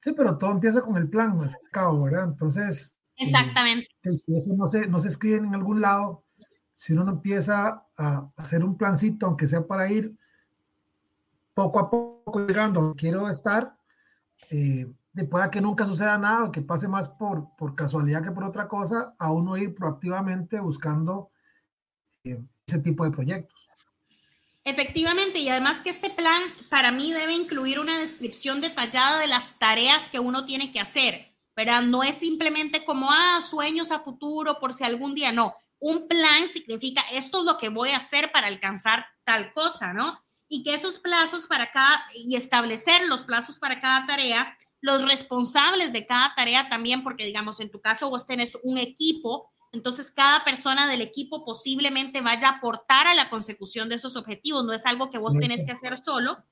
Sí, 0.00 0.12
pero 0.16 0.38
todo 0.38 0.52
empieza 0.52 0.80
con 0.80 0.96
el 0.96 1.10
plan, 1.10 1.38
cabo, 1.70 2.04
¿verdad? 2.04 2.24
Entonces, 2.24 2.96
eh, 3.16 3.24
exactamente. 3.24 3.86
si 4.16 4.34
eso 4.34 4.54
no 4.54 4.68
se, 4.68 4.86
no 4.86 4.98
se 4.98 5.08
escribe 5.08 5.36
en 5.36 5.54
algún 5.54 5.82
lado, 5.82 6.24
si 6.72 6.94
uno 6.94 7.04
no 7.04 7.12
empieza 7.12 7.86
a 7.98 8.30
hacer 8.38 8.64
un 8.64 8.78
plancito, 8.78 9.26
aunque 9.26 9.46
sea 9.46 9.66
para 9.66 9.92
ir 9.92 10.10
poco 11.52 11.78
a 11.78 11.90
poco 11.90 12.46
llegando, 12.46 12.94
quiero 12.96 13.28
estar, 13.28 13.76
eh, 14.48 14.90
de 15.12 15.24
pueda 15.24 15.50
que 15.50 15.60
nunca 15.60 15.86
suceda 15.86 16.16
nada, 16.16 16.50
que 16.50 16.62
pase 16.62 16.88
más 16.88 17.08
por, 17.08 17.54
por 17.56 17.74
casualidad 17.74 18.22
que 18.22 18.30
por 18.30 18.44
otra 18.44 18.66
cosa, 18.66 19.14
a 19.18 19.30
uno 19.30 19.56
ir 19.56 19.74
proactivamente 19.74 20.58
buscando 20.60 21.30
ese 22.24 22.78
tipo 22.82 23.04
de 23.04 23.10
proyectos. 23.10 23.68
Efectivamente, 24.64 25.40
y 25.40 25.48
además 25.48 25.80
que 25.80 25.90
este 25.90 26.08
plan 26.08 26.40
para 26.68 26.92
mí 26.92 27.12
debe 27.12 27.34
incluir 27.34 27.80
una 27.80 27.98
descripción 27.98 28.60
detallada 28.60 29.18
de 29.18 29.26
las 29.26 29.58
tareas 29.58 30.08
que 30.08 30.20
uno 30.20 30.46
tiene 30.46 30.70
que 30.70 30.80
hacer, 30.80 31.34
¿verdad? 31.56 31.82
No 31.82 32.04
es 32.04 32.16
simplemente 32.16 32.84
como, 32.84 33.10
ah, 33.10 33.40
sueños 33.42 33.90
a 33.90 34.00
futuro 34.00 34.60
por 34.60 34.72
si 34.72 34.84
algún 34.84 35.14
día, 35.14 35.32
no. 35.32 35.54
Un 35.80 36.06
plan 36.06 36.46
significa 36.46 37.02
esto 37.12 37.40
es 37.40 37.44
lo 37.44 37.58
que 37.58 37.70
voy 37.70 37.90
a 37.90 37.96
hacer 37.96 38.30
para 38.30 38.46
alcanzar 38.46 39.04
tal 39.24 39.52
cosa, 39.52 39.92
¿no? 39.92 40.22
Y 40.48 40.62
que 40.62 40.74
esos 40.74 40.98
plazos 40.98 41.48
para 41.48 41.72
cada, 41.72 42.04
y 42.14 42.36
establecer 42.36 43.08
los 43.08 43.24
plazos 43.24 43.58
para 43.58 43.80
cada 43.80 44.06
tarea, 44.06 44.56
los 44.82 45.06
responsables 45.06 45.94
de 45.94 46.06
cada 46.06 46.34
tarea 46.34 46.68
también, 46.68 47.02
porque 47.02 47.24
digamos, 47.24 47.60
en 47.60 47.70
tu 47.70 47.80
caso 47.80 48.10
vos 48.10 48.26
tenés 48.26 48.58
un 48.62 48.76
equipo 48.76 49.52
entonces, 49.72 50.12
cada 50.12 50.44
persona 50.44 50.86
del 50.86 51.00
equipo 51.00 51.46
posiblemente 51.46 52.20
vaya 52.20 52.48
a 52.48 52.52
aportar 52.58 53.06
a 53.06 53.14
la 53.14 53.30
consecución 53.30 53.88
de 53.88 53.94
esos 53.94 54.16
objetivos. 54.16 54.64
No 54.64 54.74
es 54.74 54.84
algo 54.84 55.08
que 55.08 55.16
vos 55.16 55.34
tenés 55.38 55.64
que 55.64 55.72
hacer 55.72 55.96
solo. 55.98 56.44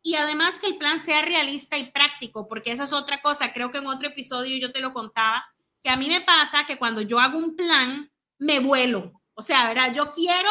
Y 0.00 0.14
además 0.14 0.52
que 0.60 0.68
el 0.68 0.78
plan 0.78 1.04
sea 1.04 1.22
realista 1.22 1.76
y 1.76 1.90
práctico, 1.90 2.46
porque 2.46 2.70
esa 2.70 2.84
es 2.84 2.92
otra 2.92 3.20
cosa. 3.20 3.52
Creo 3.52 3.72
que 3.72 3.78
en 3.78 3.88
otro 3.88 4.06
episodio 4.06 4.56
yo 4.56 4.70
te 4.70 4.80
lo 4.80 4.92
contaba, 4.92 5.44
que 5.82 5.90
a 5.90 5.96
mí 5.96 6.08
me 6.08 6.20
pasa 6.20 6.66
que 6.66 6.78
cuando 6.78 7.00
yo 7.00 7.18
hago 7.18 7.36
un 7.36 7.56
plan, 7.56 8.08
me 8.38 8.60
vuelo. 8.60 9.20
O 9.34 9.42
sea, 9.42 9.66
¿verdad? 9.66 9.92
Yo 9.92 10.12
quiero 10.12 10.50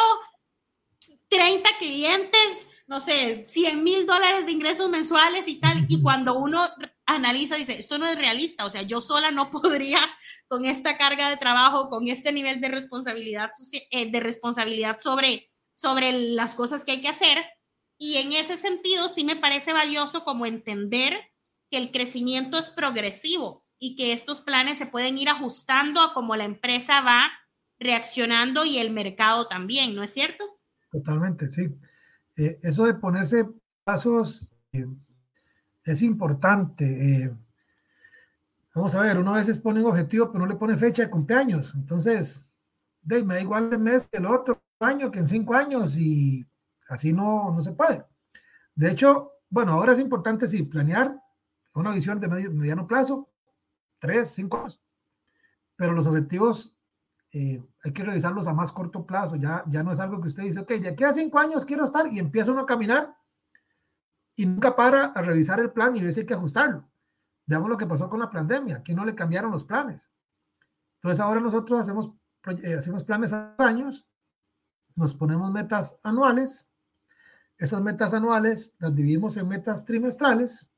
30 1.29 1.69
clientes, 1.79 2.69
no 2.87 2.99
sé, 2.99 3.45
100 3.45 3.81
mil 3.81 4.05
dólares 4.05 4.45
de 4.45 4.51
ingresos 4.51 4.89
mensuales 4.89 5.47
y 5.47 5.61
tal. 5.61 5.85
Y 5.87 6.01
cuando 6.01 6.37
uno 6.37 6.67
analiza, 7.07 7.55
dice, 7.55 7.79
esto 7.79 7.97
no 7.97 8.05
es 8.05 8.17
realista. 8.17 8.65
O 8.65 8.69
sea, 8.69 8.83
yo 8.83 9.01
sola 9.01 9.31
no 9.31 9.49
podría 9.51 9.99
con 10.47 10.65
esta 10.65 10.97
carga 10.97 11.29
de 11.29 11.37
trabajo, 11.37 11.89
con 11.89 12.07
este 12.07 12.31
nivel 12.31 12.61
de 12.61 12.69
responsabilidad, 12.69 13.51
eh, 13.91 14.11
de 14.11 14.19
responsabilidad 14.19 14.97
sobre, 14.99 15.49
sobre 15.75 16.11
las 16.11 16.53
cosas 16.53 16.83
que 16.83 16.91
hay 16.91 17.01
que 17.01 17.09
hacer. 17.09 17.43
Y 17.97 18.17
en 18.17 18.33
ese 18.33 18.57
sentido 18.57 19.09
sí 19.09 19.23
me 19.23 19.35
parece 19.35 19.73
valioso 19.73 20.23
como 20.23 20.45
entender 20.45 21.17
que 21.71 21.77
el 21.77 21.91
crecimiento 21.91 22.59
es 22.59 22.69
progresivo 22.69 23.65
y 23.79 23.95
que 23.95 24.13
estos 24.13 24.41
planes 24.41 24.77
se 24.77 24.85
pueden 24.85 25.17
ir 25.17 25.29
ajustando 25.29 26.01
a 26.01 26.13
cómo 26.13 26.35
la 26.35 26.45
empresa 26.45 27.01
va 27.01 27.31
reaccionando 27.79 28.65
y 28.65 28.77
el 28.77 28.91
mercado 28.91 29.47
también, 29.47 29.95
¿no 29.95 30.03
es 30.03 30.13
cierto? 30.13 30.43
Totalmente, 30.91 31.49
sí. 31.51 31.67
Eh, 32.37 32.59
eso 32.63 32.85
de 32.85 32.93
ponerse 32.93 33.45
pasos 33.83 34.47
eh, 34.71 34.85
es 35.91 36.01
importante. 36.01 37.33
Vamos 38.75 38.93
a 38.93 39.01
ver, 39.01 39.17
uno 39.17 39.33
a 39.33 39.37
veces 39.37 39.57
pone 39.57 39.79
un 39.79 39.87
objetivo, 39.87 40.31
pero 40.31 40.45
no 40.45 40.51
le 40.51 40.59
pone 40.59 40.75
fecha 40.75 41.01
de 41.01 41.09
cumpleaños. 41.09 41.73
Entonces, 41.75 42.45
de, 43.01 43.23
me 43.23 43.35
da 43.35 43.41
igual 43.41 43.69
el 43.71 43.79
mes 43.79 44.07
que 44.11 44.17
el 44.17 44.25
otro 44.27 44.61
año, 44.79 45.09
que 45.09 45.19
en 45.19 45.27
cinco 45.27 45.55
años, 45.55 45.97
y 45.97 46.45
así 46.89 47.11
no, 47.13 47.51
no 47.51 47.61
se 47.61 47.71
puede. 47.71 48.05
De 48.75 48.91
hecho, 48.91 49.31
bueno, 49.49 49.71
ahora 49.71 49.93
es 49.93 49.99
importante 49.99 50.47
sí 50.47 50.61
planear 50.63 51.19
una 51.73 51.91
visión 51.91 52.19
de 52.19 52.27
medio, 52.27 52.51
mediano 52.51 52.85
plazo, 52.85 53.29
tres, 53.99 54.29
cinco 54.31 54.57
años, 54.57 54.79
pero 55.75 55.93
los 55.93 56.05
objetivos 56.05 56.75
eh, 57.31 57.63
hay 57.83 57.93
que 57.93 58.03
revisarlos 58.03 58.47
a 58.47 58.53
más 58.53 58.71
corto 58.71 59.05
plazo. 59.05 59.37
Ya, 59.37 59.63
ya 59.67 59.83
no 59.83 59.91
es 59.91 59.99
algo 59.99 60.21
que 60.21 60.27
usted 60.27 60.43
dice, 60.43 60.59
ok, 60.59 60.69
de 60.73 60.89
aquí 60.89 61.03
a 61.03 61.13
cinco 61.13 61.39
años 61.39 61.65
quiero 61.65 61.85
estar 61.85 62.11
y 62.11 62.19
empieza 62.19 62.51
uno 62.51 62.61
a 62.61 62.65
caminar 62.67 63.15
y 64.37 64.45
nunca 64.45 64.75
para 64.75 65.05
a 65.05 65.21
revisar 65.21 65.59
el 65.59 65.71
plan 65.71 65.95
y 65.97 66.01
ver 66.01 66.13
si 66.13 66.21
hay 66.21 66.25
que 66.25 66.35
ajustarlo. 66.35 66.87
Veamos 67.47 67.69
lo 67.69 67.77
que 67.77 67.87
pasó 67.87 68.07
con 68.07 68.19
la 68.19 68.29
pandemia, 68.29 68.83
que 68.83 68.93
no 68.93 69.03
le 69.03 69.15
cambiaron 69.15 69.51
los 69.51 69.65
planes. 69.65 70.09
Entonces 70.97 71.19
ahora 71.19 71.41
nosotros 71.41 71.81
hacemos, 71.81 72.11
eh, 72.63 72.75
hacemos 72.75 73.03
planes 73.03 73.33
a 73.33 73.55
años, 73.57 74.05
nos 74.95 75.15
ponemos 75.15 75.51
metas 75.51 75.97
anuales, 76.03 76.69
esas 77.57 77.81
metas 77.81 78.13
anuales 78.13 78.75
las 78.77 78.95
dividimos 78.95 79.35
en 79.37 79.47
metas 79.47 79.83
trimestrales 79.85 80.69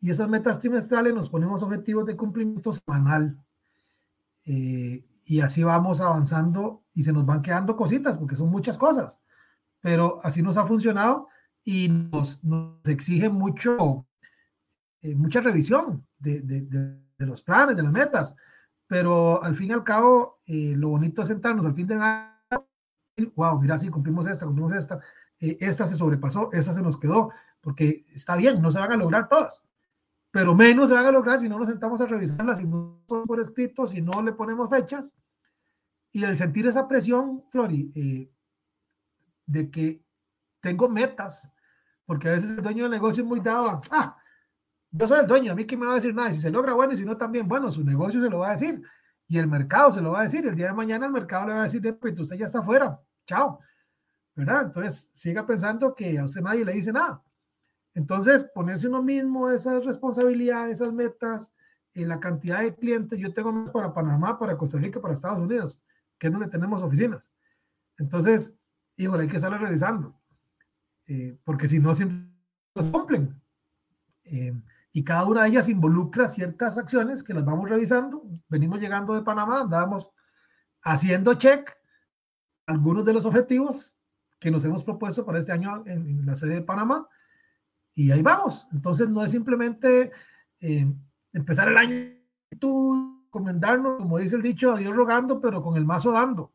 y 0.00 0.10
esas 0.10 0.28
metas 0.28 0.60
trimestrales 0.60 1.14
nos 1.14 1.30
ponemos 1.30 1.62
objetivos 1.62 2.04
de 2.04 2.16
cumplimiento 2.16 2.72
semanal. 2.72 3.38
Eh, 4.44 5.04
y 5.24 5.40
así 5.40 5.62
vamos 5.62 6.02
avanzando 6.02 6.82
y 6.92 7.02
se 7.02 7.12
nos 7.12 7.24
van 7.24 7.40
quedando 7.40 7.76
cositas 7.76 8.18
porque 8.18 8.36
son 8.36 8.50
muchas 8.50 8.76
cosas, 8.76 9.20
pero 9.80 10.20
así 10.22 10.42
nos 10.42 10.58
ha 10.58 10.66
funcionado 10.66 11.28
y 11.70 11.90
nos, 11.90 12.42
nos 12.42 12.82
exige 12.88 13.28
mucho 13.28 14.06
eh, 15.02 15.14
mucha 15.14 15.42
revisión 15.42 16.06
de, 16.18 16.40
de, 16.40 16.62
de, 16.62 17.26
los 17.26 17.42
planes, 17.42 17.76
de 17.76 17.82
las 17.82 17.92
metas, 17.92 18.34
pero 18.86 19.42
al 19.42 19.54
fin 19.54 19.68
y 19.68 19.72
al 19.72 19.84
cabo, 19.84 20.40
eh, 20.46 20.72
lo 20.74 20.88
bonito 20.88 21.20
es 21.20 21.28
sentarnos 21.28 21.66
al 21.66 21.74
fin 21.74 21.86
de 21.86 21.96
año, 21.96 22.64
wow, 23.36 23.60
mira, 23.60 23.78
sí, 23.78 23.90
cumplimos 23.90 24.26
esta, 24.26 24.46
cumplimos 24.46 24.72
esta, 24.72 24.98
eh, 25.40 25.58
esta 25.60 25.86
se 25.86 25.94
sobrepasó, 25.94 26.50
esta 26.52 26.72
se 26.72 26.80
nos 26.80 26.98
quedó, 26.98 27.32
porque 27.60 28.06
está 28.14 28.34
bien, 28.34 28.62
no 28.62 28.72
se 28.72 28.78
van 28.78 28.92
a 28.92 28.96
lograr 28.96 29.28
todas, 29.28 29.62
pero 30.30 30.54
menos 30.54 30.88
se 30.88 30.94
van 30.94 31.04
a 31.04 31.12
lograr 31.12 31.38
si 31.38 31.50
no 31.50 31.58
nos 31.58 31.68
sentamos 31.68 32.00
a 32.00 32.06
revisarlas, 32.06 32.58
si 32.58 32.64
no 32.64 33.04
por 33.06 33.40
escrito, 33.40 33.86
si 33.86 34.00
no 34.00 34.22
le 34.22 34.32
ponemos 34.32 34.70
fechas, 34.70 35.14
y 36.12 36.24
el 36.24 36.38
sentir 36.38 36.66
esa 36.66 36.88
presión, 36.88 37.44
Flori, 37.50 37.92
de 39.44 39.70
que 39.70 40.02
tengo 40.60 40.88
metas, 40.88 41.52
porque 42.08 42.26
a 42.30 42.32
veces 42.32 42.48
el 42.48 42.62
dueño 42.62 42.84
del 42.84 42.92
negocio 42.92 43.22
es 43.22 43.28
muy 43.28 43.40
dado 43.40 43.68
a, 43.68 43.80
ah, 43.90 44.16
yo 44.90 45.06
soy 45.06 45.20
el 45.20 45.26
dueño, 45.26 45.52
a 45.52 45.54
mí 45.54 45.66
que 45.66 45.76
me 45.76 45.84
va 45.84 45.92
a 45.92 45.96
decir 45.96 46.14
nada, 46.14 46.32
si 46.32 46.40
se 46.40 46.50
logra 46.50 46.72
bueno 46.72 46.94
y 46.94 46.96
si 46.96 47.04
no 47.04 47.18
también, 47.18 47.46
bueno, 47.46 47.70
su 47.70 47.84
negocio 47.84 48.24
se 48.24 48.30
lo 48.30 48.38
va 48.38 48.48
a 48.48 48.52
decir 48.52 48.82
y 49.26 49.36
el 49.36 49.46
mercado 49.46 49.92
se 49.92 50.00
lo 50.00 50.12
va 50.12 50.20
a 50.20 50.22
decir, 50.22 50.46
el 50.46 50.56
día 50.56 50.68
de 50.68 50.72
mañana 50.72 51.04
el 51.04 51.12
mercado 51.12 51.48
le 51.48 51.52
va 51.52 51.60
a 51.60 51.64
decir, 51.64 51.98
pues 52.00 52.18
usted 52.18 52.36
ya 52.36 52.46
está 52.46 52.60
afuera, 52.60 52.98
chao, 53.26 53.60
¿verdad? 54.34 54.62
Entonces 54.62 55.10
siga 55.12 55.46
pensando 55.46 55.94
que 55.94 56.18
a 56.18 56.24
usted 56.24 56.40
nadie 56.40 56.64
le 56.64 56.72
dice 56.72 56.94
nada. 56.94 57.22
Entonces, 57.92 58.44
ponerse 58.54 58.88
uno 58.88 59.02
mismo 59.02 59.50
esas 59.50 59.84
responsabilidades, 59.84 60.80
esas 60.80 60.94
metas, 60.94 61.52
y 61.92 62.06
la 62.06 62.20
cantidad 62.20 62.62
de 62.62 62.74
clientes, 62.74 63.18
yo 63.18 63.34
tengo 63.34 63.52
más 63.52 63.70
para 63.70 63.92
Panamá, 63.92 64.38
para 64.38 64.56
Costa 64.56 64.78
Rica, 64.78 64.98
para 64.98 65.12
Estados 65.12 65.40
Unidos, 65.40 65.78
que 66.18 66.28
es 66.28 66.32
donde 66.32 66.48
tenemos 66.48 66.82
oficinas. 66.82 67.30
Entonces, 67.98 68.56
híjole, 68.96 69.24
hay 69.24 69.28
que 69.28 69.36
estarlo 69.36 69.58
revisando, 69.58 70.17
eh, 71.08 71.36
porque 71.44 71.66
si 71.66 71.80
no, 71.80 71.92
siempre 71.94 72.28
los 72.74 72.86
cumplen. 72.86 73.40
Eh, 74.24 74.54
y 74.92 75.02
cada 75.02 75.24
una 75.24 75.42
de 75.42 75.48
ellas 75.48 75.68
involucra 75.68 76.28
ciertas 76.28 76.78
acciones 76.78 77.22
que 77.22 77.34
las 77.34 77.44
vamos 77.44 77.68
revisando. 77.68 78.22
Venimos 78.48 78.80
llegando 78.80 79.14
de 79.14 79.22
Panamá, 79.22 79.62
andábamos 79.62 80.10
haciendo 80.82 81.34
check 81.34 81.70
algunos 82.66 83.04
de 83.04 83.14
los 83.14 83.24
objetivos 83.24 83.96
que 84.38 84.50
nos 84.50 84.64
hemos 84.64 84.84
propuesto 84.84 85.24
para 85.24 85.38
este 85.38 85.52
año 85.52 85.82
en, 85.86 86.24
la 86.24 86.36
sede 86.36 86.56
de 86.56 86.62
Panamá 86.62 87.08
y 87.94 88.10
ahí 88.10 88.22
vamos. 88.22 88.68
Entonces 88.72 89.08
no 89.08 89.24
es 89.24 89.30
simplemente 89.30 90.12
eh, 90.60 90.86
empezar 91.32 91.68
el 91.68 91.76
año 91.76 92.18
tú 92.58 93.26
comendarnos, 93.30 93.98
como 93.98 94.18
dice 94.18 94.36
el 94.36 94.42
dicho, 94.42 94.72
a 94.72 94.78
Dios 94.78 94.94
rogando, 94.94 95.40
pero 95.40 95.62
con 95.62 95.76
el 95.76 95.84
mazo 95.84 96.12
dando. 96.12 96.52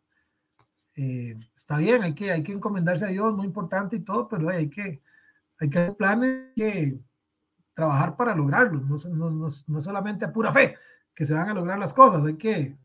Eh, 0.95 1.35
está 1.55 1.77
bien, 1.77 2.03
hay 2.03 2.13
que, 2.13 2.31
hay 2.31 2.43
que 2.43 2.51
encomendarse 2.51 3.05
a 3.05 3.09
Dios, 3.09 3.35
muy 3.35 3.45
importante 3.45 3.95
y 3.95 4.01
todo, 4.01 4.27
pero 4.27 4.50
hay 4.50 4.69
que, 4.69 5.01
hay 5.59 5.69
que 5.69 5.79
hacer 5.79 5.95
planes 5.95 6.51
que 6.55 7.00
trabajar 7.73 8.15
para 8.15 8.35
lograrlo, 8.35 8.79
no, 8.81 8.97
no, 9.31 9.50
no, 9.67 9.81
solamente 9.81 10.25
a 10.25 10.31
pura 10.31 10.51
fe 10.51 10.75
que 11.15 11.25
se 11.25 11.33
van 11.33 11.50
a 11.50 11.53
lograr 11.53 11.79
las 11.79 11.93
cosas, 11.93 12.25
hay 12.25 12.38
que, 12.38 12.77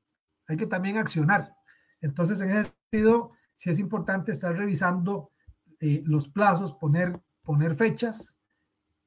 hay 0.46 0.56
que 0.56 0.66
también 0.66 0.96
accionar. 0.96 1.54
Entonces, 2.00 2.40
en 2.40 2.50
ese 2.50 2.72
sentido, 2.90 3.32
sí 3.54 3.70
es 3.70 3.78
importante 3.78 4.32
estar 4.32 4.56
revisando 4.56 5.32
eh, 5.80 6.02
los 6.06 6.28
plazos, 6.28 6.74
poner, 6.74 7.20
poner 7.42 7.74
fechas 7.74 8.38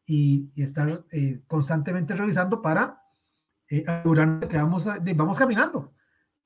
y, 0.05 0.51
estar 0.61 1.05
eh, 1.11 1.41
constantemente 1.47 2.15
revisando 2.15 2.61
para 2.61 3.01
eh, 3.69 3.83
asegurar 3.87 4.47
que 4.47 4.57
vamos, 4.57 4.87
vamos 5.15 5.37
caminando. 5.37 5.93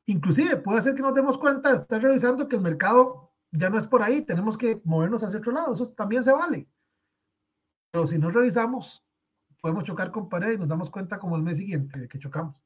Inclusive 0.08 0.58
puede 0.58 0.82
ser 0.84 0.96
que 0.96 1.02
nos 1.02 1.14
demos 1.14 1.38
cuenta 1.38 1.70
de 1.70 1.78
estar 1.78 2.02
revisando 2.02 2.48
que 2.48 2.56
el 2.56 2.62
mercado 2.62 3.32
ya 3.52 3.70
no 3.70 3.78
es 3.78 3.88
por 3.88 4.04
ahí, 4.04 4.22
tenemos 4.22 4.58
que 4.58 4.82
movernos 4.84 5.24
hacia 5.24 5.40
otro 5.40 5.52
lado, 5.52 5.74
eso 5.74 5.90
también 5.92 6.24
se 6.24 6.32
vale. 6.32 6.68
Pero 7.92 8.06
si 8.06 8.18
no 8.20 8.30
revisamos, 8.30 9.04
podemos 9.62 9.84
chocar 9.84 10.12
con 10.12 10.30
pared 10.30 10.54
y 10.54 10.58
nos 10.58 10.68
damos 10.68 10.92
cuenta 10.92 11.18
como 11.18 11.36
el 11.36 11.42
mes 11.42 11.58
siguiente 11.58 12.00
de 12.00 12.08
que 12.08 12.20
chocamos. 12.20 12.62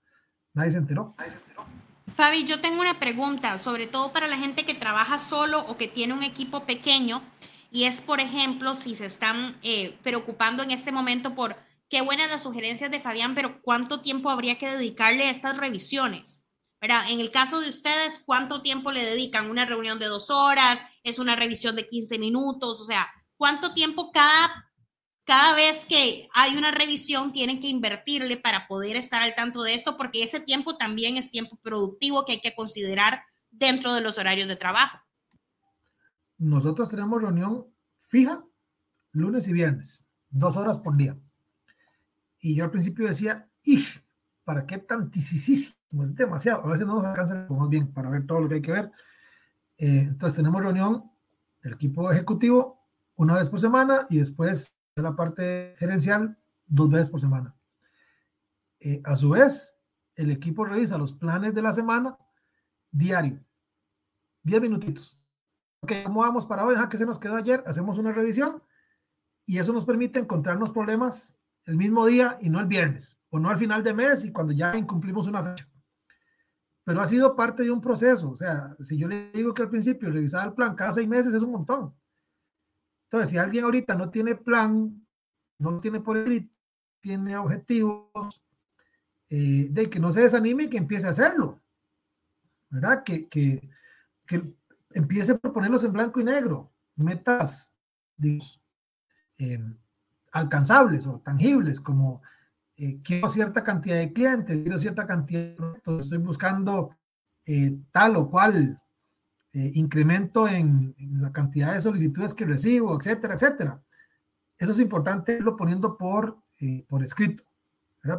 Nadie 0.53 0.72
se 0.72 0.77
enteró. 0.79 1.15
Nadie 1.17 1.31
se 1.31 1.38
enteró. 1.38 1.65
Fabi, 2.08 2.43
yo 2.43 2.60
tengo 2.60 2.81
una 2.81 3.00
pregunta, 3.00 3.58
sobre 3.58 3.88
todo 3.88 4.12
para 4.12 4.27
la 4.27 4.38
gente 4.38 4.65
que 4.65 4.74
trabaja 4.74 5.19
solo 5.19 5.60
o 5.67 5.77
que 5.77 5.88
tiene 5.88 6.13
un 6.13 6.24
equipo 6.24 6.65
pequeño, 6.65 7.22
y 7.72 7.84
es, 7.84 8.01
por 8.01 8.19
ejemplo, 8.19 8.74
si 8.74 8.96
se 8.96 9.05
están 9.05 9.58
eh, 9.62 9.98
preocupando 10.03 10.63
en 10.63 10.72
este 10.72 10.91
momento 10.91 11.36
por 11.36 11.55
qué 11.88 12.01
buenas 12.01 12.29
las 12.29 12.43
sugerencias 12.43 12.89
de 12.89 13.00
Fabián, 13.00 13.36
pero 13.36 13.62
cuánto 13.62 14.01
tiempo 14.01 14.29
habría 14.29 14.58
que 14.58 14.69
dedicarle 14.69 15.25
a 15.25 15.31
estas 15.31 15.58
revisiones. 15.58 16.49
¿Verdad? 16.82 17.10
En 17.10 17.20
el 17.20 17.32
caso 17.32 17.60
de 17.60 17.70
ustedes, 17.70 18.22
¿cuánto 18.26 18.62
tiempo 18.62 18.92
le 18.92 19.06
dedican? 19.06 19.50
¿Una 19.50 19.66
reunión 19.66 20.00
de 20.00 20.08
dos 20.08 20.30
horas? 20.30 20.82
¿Es 21.04 21.20
una 21.20 21.36
revisión 21.36 21.76
de 21.76 21.86
15 21.86 22.20
minutos? 22.20 22.82
O 22.82 22.86
sea, 22.86 23.10
¿cuánto 23.38 23.74
tiempo 23.74 24.12
cada 24.12 24.70
cada 25.30 25.54
vez 25.54 25.86
que 25.86 26.28
hay 26.34 26.58
una 26.58 26.72
revisión 26.72 27.32
tienen 27.32 27.60
que 27.60 27.68
invertirle 27.68 28.36
para 28.36 28.68
poder 28.68 28.96
estar 28.96 29.22
al 29.22 29.36
tanto 29.36 29.62
de 29.62 29.76
esto, 29.76 29.96
porque 29.96 30.24
ese 30.24 30.40
tiempo 30.40 30.76
también 30.76 31.18
es 31.18 31.30
tiempo 31.30 31.60
productivo 31.62 32.26
que 32.26 32.32
hay 32.32 32.42
que 32.42 32.56
considerar 32.56 33.22
dentro 33.52 33.94
de 33.94 34.02
los 34.02 34.18
horarios 34.18 34.48
de 34.48 34.56
trabajo. 34.56 34.98
Nosotros 36.40 36.90
tenemos 36.90 37.22
reunión 37.22 37.68
fija 38.08 38.44
lunes 39.12 39.48
y 39.48 39.54
viernes, 39.54 40.04
dos 40.32 40.58
horas 40.58 40.80
por 40.80 40.98
día. 40.98 41.16
Y 42.40 42.56
yo 42.56 42.64
al 42.64 42.72
principio 42.72 43.06
decía, 43.06 43.48
¿para 44.50 44.65
qué 44.65 44.79
tantísimo? 44.79 46.01
Es 46.01 46.15
demasiado. 46.15 46.65
A 46.65 46.72
veces 46.72 46.88
no 46.88 46.96
nos 46.96 47.06
alcanza 47.06 47.46
más 47.51 47.70
bien 47.70 47.94
para 47.94 48.10
ver 48.10 48.25
todo 48.25 48.41
lo 48.41 48.50
que 48.50 48.56
hay 48.56 48.62
que 48.63 48.72
ver. 48.72 48.91
Eh, 49.77 50.08
entonces 50.08 50.38
tenemos 50.38 50.60
reunión, 50.60 51.03
el 51.62 51.74
equipo 51.74 52.12
ejecutivo, 52.12 52.84
una 53.15 53.36
vez 53.36 53.48
por 53.48 53.62
semana 53.62 54.08
y 54.10 54.18
después 54.18 54.74
la 54.96 55.15
parte 55.15 55.75
gerencial 55.77 56.36
dos 56.65 56.89
veces 56.89 57.10
por 57.10 57.22
semana. 57.22 57.56
Eh, 58.79 59.00
a 59.03 59.15
su 59.15 59.29
vez, 59.29 59.77
el 60.15 60.32
equipo 60.32 60.65
revisa 60.65 60.98
los 60.98 61.13
planes 61.13 61.53
de 61.53 61.62
la 61.62 61.72
semana 61.72 62.18
diario, 62.89 63.46
10 64.41 64.62
minutitos. 64.63 65.15
Ok, 65.82 65.91
¿cómo 66.06 66.22
vamos 66.22 66.48
para 66.48 66.65
hoy? 66.65 66.75
¿qué 66.89 66.98
se 66.98 67.06
nos 67.06 67.20
quedó 67.20 67.36
ayer? 67.36 67.63
Hacemos 67.68 68.00
una 68.00 68.12
revisión 68.13 68.63
y 69.46 69.60
eso 69.60 69.74
nos 69.74 69.86
permite 69.86 70.20
encontrarnos 70.20 70.72
problemas 70.72 71.38
el 71.65 71.75
mismo 71.75 72.08
día 72.08 72.36
y 72.41 72.50
no 72.50 72.60
el 72.60 72.65
viernes, 72.65 73.19
o 73.30 73.40
no 73.40 73.50
al 73.50 73.58
final 73.58 73.84
de 73.84 73.94
mes 73.94 74.26
y 74.26 74.32
cuando 74.32 74.54
ya 74.54 74.76
incumplimos 74.76 75.28
una 75.28 75.44
fecha. 75.44 75.68
Pero 76.84 77.02
ha 77.02 77.08
sido 77.08 77.36
parte 77.36 77.64
de 77.64 77.72
un 77.72 77.82
proceso. 77.82 78.32
O 78.32 78.36
sea, 78.36 78.76
si 78.80 78.98
yo 78.98 79.08
le 79.08 79.32
digo 79.32 79.54
que 79.54 79.62
al 79.62 79.70
principio 79.70 80.10
revisar 80.10 80.48
el 80.48 80.54
plan 80.54 80.76
cada 80.76 80.94
seis 80.94 81.08
meses 81.08 81.34
es 81.34 81.42
un 81.42 81.52
montón. 81.52 81.94
Entonces, 83.06 83.30
si 83.30 83.38
alguien 83.38 83.64
ahorita 83.64 83.96
no 83.96 84.10
tiene 84.10 84.36
plan, 84.36 85.06
no 85.60 85.80
tiene 85.80 86.00
por 86.00 86.18
escrito, 86.18 86.54
tiene 87.02 87.38
objetivos, 87.38 88.42
eh, 89.30 89.68
de 89.70 89.90
que 89.90 90.00
no 90.00 90.12
se 90.12 90.22
desanime 90.22 90.64
y 90.64 90.70
que 90.70 90.78
empiece 90.78 91.08
a 91.08 91.12
hacerlo, 91.12 91.60
¿verdad? 92.70 93.04
Que, 93.04 93.28
que, 93.28 93.70
que 94.26 94.44
empiece 94.92 95.34
a 95.34 95.38
proponerlos 95.38 95.84
en 95.84 95.94
blanco 95.94 96.20
y 96.20 96.24
negro, 96.24 96.72
metas, 96.96 97.74
digamos, 98.18 98.60
em, 99.38 99.78
alcanzables 100.32 101.06
o 101.08 101.20
tangibles, 101.20 101.80
como 101.80 102.22
eh, 102.82 103.02
quiero 103.04 103.28
cierta 103.28 103.62
cantidad 103.62 103.98
de 103.98 104.13
clientes, 104.13 104.58
quiero 104.62 104.80
cierta 104.80 105.06
cantidad 105.06 105.54
de 105.58 106.00
estoy 106.00 106.18
buscando 106.20 106.96
eh, 107.46 107.78
tal 107.92 108.15
o 108.15 108.30
cual 108.30 108.82
eh, 109.52 109.72
incremento 109.74 110.48
en, 110.48 110.96
la 111.20 111.34
cantidad 111.34 111.74
de 111.74 111.82
solicitudes 111.82 112.34
que 112.34 112.46
recibo, 112.46 112.98
etcétera, 112.98 113.34
etcétera. 113.34 113.82
Eso 114.58 114.72
es 114.72 114.80
importante 114.80 115.34
irlo 115.34 115.58
poniendo 115.58 115.98
por, 115.98 116.38
por 116.88 117.04
escrito. 117.04 117.44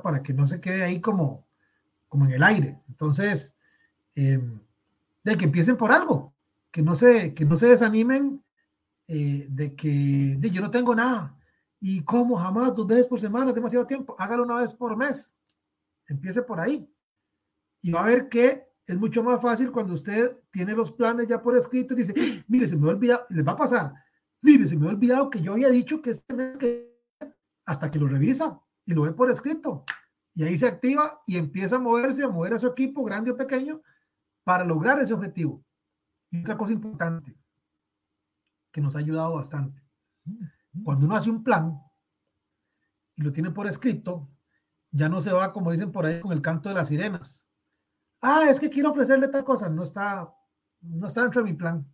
Para 0.02 0.22
que 0.22 0.34
no 0.34 0.46
se 0.46 0.60
quede 0.60 0.84
ahí 0.84 1.00
como, 1.00 1.46
como 2.08 2.26
en 2.26 2.32
el 2.32 2.42
aire. 2.42 2.78
Entonces, 2.86 3.54
em, 4.14 4.60
de 5.24 5.36
que 5.38 5.46
empiecen 5.46 5.78
por 5.78 5.90
algo, 5.90 6.34
que 6.70 6.82
no 6.82 6.96
se, 6.96 7.32
que 7.32 7.46
no 7.46 7.56
se 7.56 7.68
desanimen 7.68 8.42
de 9.08 9.74
que 9.74 10.50
yo 10.50 10.60
no 10.60 10.70
tengo 10.70 10.94
nada. 10.94 11.39
¿Y 11.80 12.04
cómo 12.04 12.36
jamás? 12.36 12.74
Dos 12.74 12.86
veces 12.86 13.06
por 13.06 13.18
semana, 13.18 13.52
demasiado 13.52 13.86
tiempo. 13.86 14.14
Hágalo 14.18 14.44
una 14.44 14.60
vez 14.60 14.72
por 14.72 14.96
mes. 14.96 15.34
Empiece 16.06 16.42
por 16.42 16.60
ahí. 16.60 16.88
Y 17.82 17.90
va 17.90 18.02
a 18.02 18.06
ver 18.06 18.28
que 18.28 18.68
es 18.86 18.98
mucho 18.98 19.22
más 19.22 19.40
fácil 19.40 19.70
cuando 19.70 19.94
usted 19.94 20.36
tiene 20.50 20.74
los 20.74 20.92
planes 20.92 21.28
ya 21.28 21.40
por 21.40 21.56
escrito 21.56 21.94
y 21.94 21.98
dice, 21.98 22.44
mire, 22.48 22.66
se 22.66 22.76
me 22.76 22.88
ha 22.88 22.90
olvidado, 22.90 23.24
les 23.30 23.46
va 23.46 23.52
a 23.52 23.56
pasar, 23.56 23.94
mire, 24.42 24.66
se 24.66 24.76
me 24.76 24.86
ha 24.86 24.90
olvidado 24.90 25.30
que 25.30 25.40
yo 25.40 25.52
había 25.52 25.68
dicho 25.68 26.02
que 26.02 26.10
este 26.10 26.34
mes 26.34 26.58
que 26.58 26.90
hasta 27.64 27.90
que 27.90 28.00
lo 28.00 28.08
revisa 28.08 28.60
y 28.84 28.92
lo 28.92 29.02
ve 29.02 29.12
por 29.12 29.30
escrito. 29.30 29.84
Y 30.34 30.42
ahí 30.42 30.58
se 30.58 30.66
activa 30.66 31.22
y 31.26 31.36
empieza 31.36 31.76
a 31.76 31.78
moverse, 31.78 32.24
a 32.24 32.28
mover 32.28 32.54
a 32.54 32.58
su 32.58 32.66
equipo, 32.66 33.04
grande 33.04 33.30
o 33.30 33.36
pequeño, 33.36 33.80
para 34.42 34.64
lograr 34.64 34.98
ese 34.98 35.14
objetivo. 35.14 35.64
Y 36.30 36.40
otra 36.40 36.56
cosa 36.56 36.72
importante, 36.72 37.36
que 38.72 38.80
nos 38.80 38.96
ha 38.96 39.00
ayudado 39.00 39.34
bastante. 39.34 39.82
Cuando 40.84 41.06
uno 41.06 41.16
hace 41.16 41.30
un 41.30 41.42
plan 41.42 41.78
y 43.16 43.22
lo 43.22 43.32
tiene 43.32 43.50
por 43.50 43.66
escrito, 43.66 44.30
ya 44.90 45.08
no 45.08 45.20
se 45.20 45.32
va, 45.32 45.52
como 45.52 45.70
dicen 45.70 45.92
por 45.92 46.06
ahí, 46.06 46.20
con 46.20 46.32
el 46.32 46.42
canto 46.42 46.68
de 46.68 46.74
las 46.74 46.88
sirenas 46.88 47.40
ah, 48.20 48.46
es 48.48 48.60
que 48.60 48.70
quiero 48.70 48.90
ofrecerle 48.90 49.28
tal 49.28 49.44
cosa, 49.44 49.68
no 49.68 49.82
está, 49.82 50.32
no 50.80 51.06
está 51.06 51.22
dentro 51.22 51.42
de 51.42 51.50
mi 51.50 51.56
plan. 51.56 51.86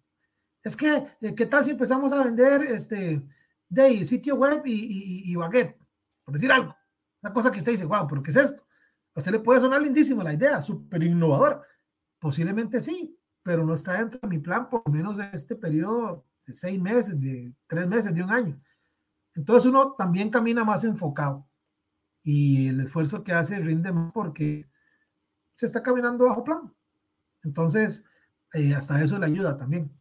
Es 0.62 0.76
que, 0.76 1.06
eh, 1.20 1.34
¿qué 1.34 1.46
tal 1.46 1.64
si 1.64 1.70
empezamos 1.70 2.12
a 2.12 2.24
vender 2.24 2.62
este 2.62 3.22
de 3.68 4.04
sitio 4.04 4.36
web 4.36 4.62
y, 4.64 5.34
baguette? 5.36 5.78
Por 6.24 6.34
decir 6.34 6.50
algo. 6.50 6.74
Una 7.22 7.32
cosa 7.32 7.50
que 7.50 7.58
usted 7.58 7.72
dice, 7.72 7.84
wow, 7.84 8.06
pero 8.08 8.22
¿qué 8.22 8.30
es 8.30 8.36
esto? 8.36 8.66
A 9.14 9.20
usted 9.20 9.32
le 9.32 9.40
puede 9.40 9.60
sonar 9.60 9.80
lindísima 9.80 10.24
la 10.24 10.34
idea, 10.34 10.60
súper 10.60 11.02
innovadora. 11.02 11.62
Posiblemente 12.18 12.80
sí, 12.80 13.18
pero 13.42 13.64
no 13.64 13.74
está 13.74 13.94
dentro 13.94 14.18
de 14.20 14.28
mi 14.28 14.38
plan 14.38 14.68
por 14.68 14.88
menos 14.90 15.16
de 15.16 15.30
este 15.32 15.54
periodo 15.56 16.26
de 16.46 16.52
seis 16.52 16.80
meses, 16.80 17.20
de 17.20 17.54
tres 17.66 17.86
meses, 17.86 18.14
de 18.14 18.22
un 18.22 18.30
año. 18.30 18.60
Entonces 19.36 19.68
uno 19.68 19.92
también 19.92 20.30
camina 20.30 20.64
más 20.64 20.82
enfocado 20.82 21.46
y 22.22 22.68
el 22.68 22.80
esfuerzo 22.80 23.22
que 23.22 23.32
hace 23.32 23.58
rinde 23.60 23.92
más 23.92 24.12
porque 24.12 24.68
se 25.54 25.66
está 25.66 25.82
caminando 25.82 26.24
bajo 26.26 26.42
plan. 26.42 26.74
Entonces, 27.44 28.04
eh, 28.54 28.74
hasta 28.74 29.00
eso 29.02 29.18
le 29.18 29.26
ayuda 29.26 29.56
también. 29.56 29.92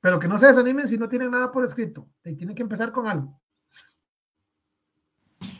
Pero 0.00 0.18
que 0.18 0.28
no 0.28 0.38
se 0.38 0.46
desanimen 0.46 0.88
si 0.88 0.98
no 0.98 1.08
tienen 1.08 1.30
nada 1.30 1.52
por 1.52 1.64
escrito. 1.64 2.08
Y 2.24 2.34
tienen 2.34 2.56
que 2.56 2.62
empezar 2.62 2.90
con 2.90 3.06
algo. 3.06 3.40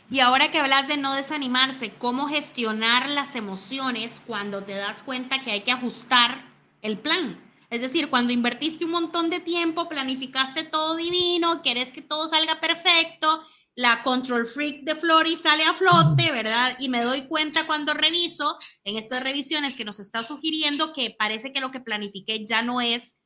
Y 0.09 0.19
ahora 0.19 0.51
que 0.51 0.59
hablas 0.59 0.87
de 0.87 0.97
no 0.97 1.13
desanimarse, 1.13 1.93
¿cómo 1.97 2.27
gestionar 2.27 3.07
las 3.07 3.35
emociones 3.35 4.21
cuando 4.27 4.63
te 4.63 4.73
das 4.73 5.03
cuenta 5.03 5.41
que 5.41 5.51
hay 5.51 5.61
que 5.61 5.71
ajustar 5.71 6.43
el 6.81 6.97
plan? 6.97 7.39
Es 7.71 7.81
decir, 7.81 8.11
cuando 8.11 8.33
invertiste 8.33 8.85
un 8.85 8.91
montón 8.91 9.31
de 9.31 9.39
tiempo, 9.39 9.89
planificaste 9.89 10.65
todo 10.65 10.95
divino, 10.95 11.63
quieres 11.63 11.91
que 11.91 12.03
todo 12.03 12.27
salga 12.27 12.59
perfecto 12.59 13.43
la 13.75 14.03
control 14.03 14.45
freak 14.45 14.83
de 14.83 14.95
Flori 14.95 15.37
sale 15.37 15.63
a 15.63 15.73
flote, 15.73 16.31
¿verdad? 16.31 16.75
Y 16.79 16.89
me 16.89 17.01
doy 17.01 17.23
cuenta 17.23 17.65
cuando 17.65 17.93
reviso 17.93 18.57
en 18.83 18.97
estas 18.97 19.23
revisiones 19.23 19.75
que 19.75 19.85
nos 19.85 19.99
está 19.99 20.23
sugiriendo 20.23 20.93
que 20.93 21.15
parece 21.17 21.53
que 21.53 21.61
lo 21.61 21.71
que 21.71 21.79
planifiqué 21.79 22.45
ya 22.45 22.61
no 22.61 22.81
es 22.81 23.17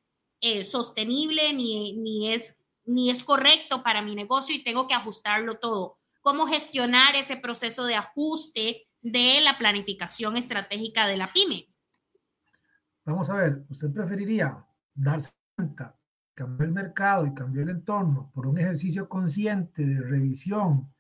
eh, 0.42 0.64
sostenible 0.64 1.54
ni, 1.54 1.98
ni, 1.98 2.32
es, 2.32 2.56
ni 2.86 3.10
es 3.10 3.24
correcto 3.24 3.82
para 3.82 4.02
mi 4.02 4.16
negocio 4.16 4.56
y 4.56 4.64
tengo 4.64 4.88
que 4.88 4.94
ajustarlo 4.94 5.58
todo. 5.58 5.98
¿Cómo 6.22 6.48
gestionar 6.48 7.16
ese 7.16 7.38
proceso 7.38 7.86
de 7.86 7.96
ajuste 7.96 8.88
de 9.02 9.42
la 9.42 9.58
planificación 9.58 10.38
estratégica 10.38 11.08
de 11.08 11.18
la 11.18 11.34
pyme? 11.34 11.68
Vamos 13.06 13.30
a 13.30 13.36
ver, 13.36 13.65
¿usted 13.70 13.91
preferiría 13.91 14.65
darse 14.96 15.32
cuenta 15.56 15.96
cambió 16.36 16.68
el 16.68 16.74
mercado 16.74 17.26
y 17.26 17.34
cambió 17.34 17.63
el 17.63 17.70
entorno 17.70 18.30
por 18.34 18.46
un 18.46 18.58
ejercicio 18.58 19.08
consciente 19.08 19.86
de 19.86 20.02
revisión, 20.02 20.94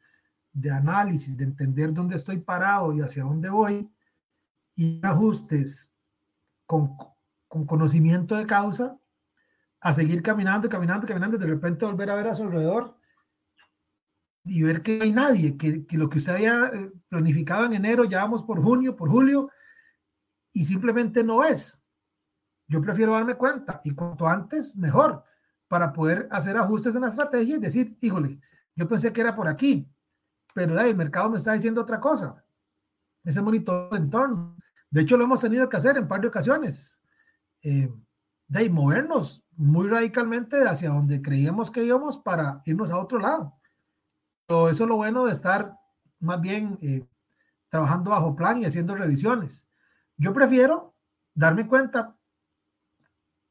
de 0.53 0.71
análisis, 0.71 1.37
de 1.37 1.43
entender 1.43 1.93
dónde 1.93 2.15
estoy 2.15 2.39
parado 2.39 2.93
y 2.93 3.01
hacia 3.01 3.23
dónde 3.23 3.49
voy, 3.49 3.91
y 4.75 5.05
ajustes 5.05 5.93
con, 6.65 6.95
con 7.47 7.65
conocimiento 7.65 8.35
de 8.35 8.47
causa, 8.47 8.97
a 9.81 9.93
seguir 9.93 10.23
caminando, 10.23 10.69
caminando, 10.69 11.05
caminando, 11.05 11.37
de 11.37 11.45
repente 11.45 11.85
volver 11.85 12.09
a 12.09 12.15
ver 12.15 12.27
a 12.27 12.35
su 12.35 12.43
alrededor 12.43 12.97
y 14.45 14.63
ver 14.63 14.81
que 14.81 14.97
no 14.97 15.03
hay 15.03 15.11
nadie, 15.11 15.57
que, 15.57 15.85
que 15.85 15.97
lo 15.97 16.09
que 16.09 16.17
usted 16.17 16.33
había 16.33 16.65
eh, 16.67 16.91
planificado 17.09 17.65
en 17.65 17.73
enero, 17.73 18.05
ya 18.05 18.19
vamos 18.19 18.41
por 18.41 18.63
junio, 18.63 18.95
por 18.95 19.09
julio, 19.09 19.49
y 20.53 20.65
simplemente 20.65 21.23
no 21.23 21.43
es. 21.43 21.84
Yo 22.67 22.81
prefiero 22.81 23.13
darme 23.13 23.35
cuenta 23.35 23.81
y 23.83 23.91
cuanto 23.91 24.27
antes, 24.27 24.75
mejor, 24.75 25.23
para 25.67 25.93
poder 25.93 26.27
hacer 26.31 26.57
ajustes 26.57 26.95
en 26.95 27.01
la 27.01 27.09
estrategia 27.09 27.57
y 27.57 27.59
decir, 27.59 27.97
híjole, 28.01 28.39
yo 28.75 28.87
pensé 28.87 29.13
que 29.13 29.21
era 29.21 29.35
por 29.35 29.47
aquí, 29.47 29.87
pero 30.53 30.79
el 30.79 30.95
mercado 30.95 31.29
me 31.29 31.37
está 31.37 31.53
diciendo 31.53 31.81
otra 31.81 31.99
cosa. 31.99 32.43
Ese 33.23 33.41
monitor 33.41 33.89
de 33.91 33.97
entorno. 33.97 34.55
De 34.89 35.01
hecho, 35.01 35.17
lo 35.17 35.23
hemos 35.23 35.41
tenido 35.41 35.67
que 35.67 35.77
hacer 35.77 35.97
en 35.97 36.07
par 36.07 36.21
de 36.21 36.27
ocasiones. 36.27 37.01
Eh, 37.61 37.91
de 38.47 38.69
movernos 38.69 39.43
muy 39.55 39.87
radicalmente 39.87 40.63
hacia 40.67 40.89
donde 40.89 41.21
creíamos 41.21 41.71
que 41.71 41.83
íbamos 41.83 42.17
para 42.19 42.61
irnos 42.65 42.91
a 42.91 42.99
otro 42.99 43.19
lado. 43.19 43.57
Eso 44.47 44.69
es 44.69 44.79
lo 44.79 44.97
bueno 44.97 45.25
de 45.25 45.31
estar 45.31 45.75
más 46.19 46.39
bien 46.39 46.77
eh, 46.81 47.07
trabajando 47.69 48.11
bajo 48.11 48.35
plan 48.35 48.61
y 48.61 48.65
haciendo 48.65 48.95
revisiones. 48.95 49.67
Yo 50.17 50.33
prefiero 50.33 50.95
darme 51.33 51.67
cuenta 51.67 52.15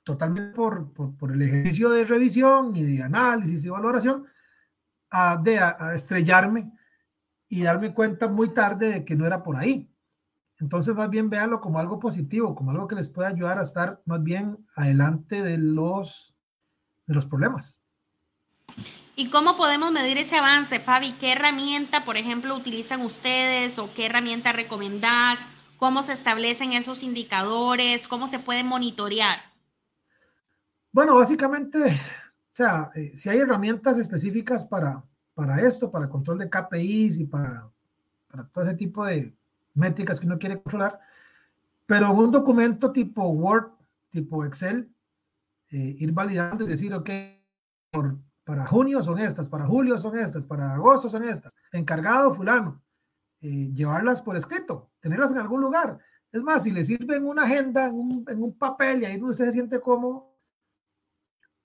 totalmente 0.04 0.54
por, 0.54 0.92
por, 0.92 1.32
el 1.32 1.42
ejercicio 1.42 1.90
de 1.90 2.04
revisión 2.04 2.76
y 2.76 2.84
de 2.84 3.02
análisis 3.02 3.64
y 3.64 3.70
valoración, 3.70 4.26
a, 5.10 5.36
de 5.36 5.58
a, 5.58 5.94
estrellarme 5.94 6.70
y 7.48 7.62
darme 7.62 7.94
cuenta 7.94 8.28
muy 8.28 8.50
tarde 8.50 8.90
de 8.92 9.04
que 9.04 9.16
no 9.16 9.26
era 9.26 9.42
por 9.42 9.56
ahí. 9.56 9.90
Entonces, 10.60 10.94
más 10.94 11.10
bien 11.10 11.30
véanlo 11.30 11.60
como 11.60 11.80
algo 11.80 11.98
positivo, 11.98 12.54
como 12.54 12.70
algo 12.70 12.86
que 12.86 12.94
les 12.94 13.08
puede 13.08 13.28
ayudar 13.28 13.58
a 13.58 13.62
estar 13.62 14.00
más 14.04 14.22
bien 14.22 14.64
adelante 14.76 15.42
de 15.42 15.58
los, 15.58 16.34
de 17.06 17.14
los 17.14 17.26
problemas. 17.26 17.80
¿Y 19.16 19.30
cómo 19.30 19.56
podemos 19.56 19.92
medir 19.92 20.18
ese 20.18 20.36
avance, 20.36 20.80
Fabi? 20.80 21.12
¿Qué 21.12 21.32
herramienta, 21.32 22.04
por 22.04 22.16
ejemplo, 22.16 22.54
utilizan 22.56 23.00
ustedes 23.00 23.78
o 23.78 23.92
qué 23.94 24.06
herramienta 24.06 24.52
recomendás? 24.52 25.40
¿Cómo 25.76 26.02
se 26.02 26.12
establecen 26.12 26.72
esos 26.72 27.02
indicadores? 27.02 28.08
¿Cómo 28.08 28.26
se 28.26 28.38
puede 28.38 28.64
monitorear? 28.64 29.53
Bueno, 30.94 31.16
básicamente, 31.16 31.80
o 31.86 32.52
sea, 32.52 32.88
eh, 32.94 33.10
si 33.16 33.28
hay 33.28 33.38
herramientas 33.38 33.98
específicas 33.98 34.64
para, 34.64 35.02
para 35.34 35.60
esto, 35.60 35.90
para 35.90 36.08
control 36.08 36.38
de 36.38 36.48
KPIs 36.48 37.18
y 37.18 37.24
para, 37.24 37.68
para 38.30 38.44
todo 38.46 38.62
ese 38.62 38.74
tipo 38.74 39.04
de 39.04 39.34
métricas 39.74 40.20
que 40.20 40.26
uno 40.26 40.38
quiere 40.38 40.62
controlar, 40.62 41.00
pero 41.84 42.12
un 42.12 42.30
documento 42.30 42.92
tipo 42.92 43.26
Word, 43.26 43.72
tipo 44.10 44.44
Excel, 44.44 44.88
eh, 45.72 45.96
ir 45.98 46.12
validando 46.12 46.62
y 46.62 46.68
decir, 46.68 46.94
ok, 46.94 47.10
por, 47.90 48.16
para 48.44 48.64
junio 48.64 49.02
son 49.02 49.18
estas, 49.18 49.48
para 49.48 49.66
julio 49.66 49.98
son 49.98 50.16
estas, 50.16 50.44
para 50.44 50.74
agosto 50.74 51.10
son 51.10 51.24
estas, 51.24 51.52
encargado 51.72 52.36
fulano, 52.36 52.80
eh, 53.40 53.68
llevarlas 53.74 54.22
por 54.22 54.36
escrito, 54.36 54.92
tenerlas 55.00 55.32
en 55.32 55.38
algún 55.38 55.60
lugar. 55.60 55.98
Es 56.30 56.44
más, 56.44 56.62
si 56.62 56.70
le 56.70 56.84
sirve 56.84 57.16
en 57.16 57.26
una 57.26 57.42
agenda, 57.42 57.86
en 57.86 57.94
un, 57.94 58.24
en 58.28 58.40
un 58.40 58.56
papel 58.56 59.02
y 59.02 59.06
ahí 59.06 59.20
no 59.20 59.34
se 59.34 59.50
siente 59.50 59.80
cómodo, 59.80 60.33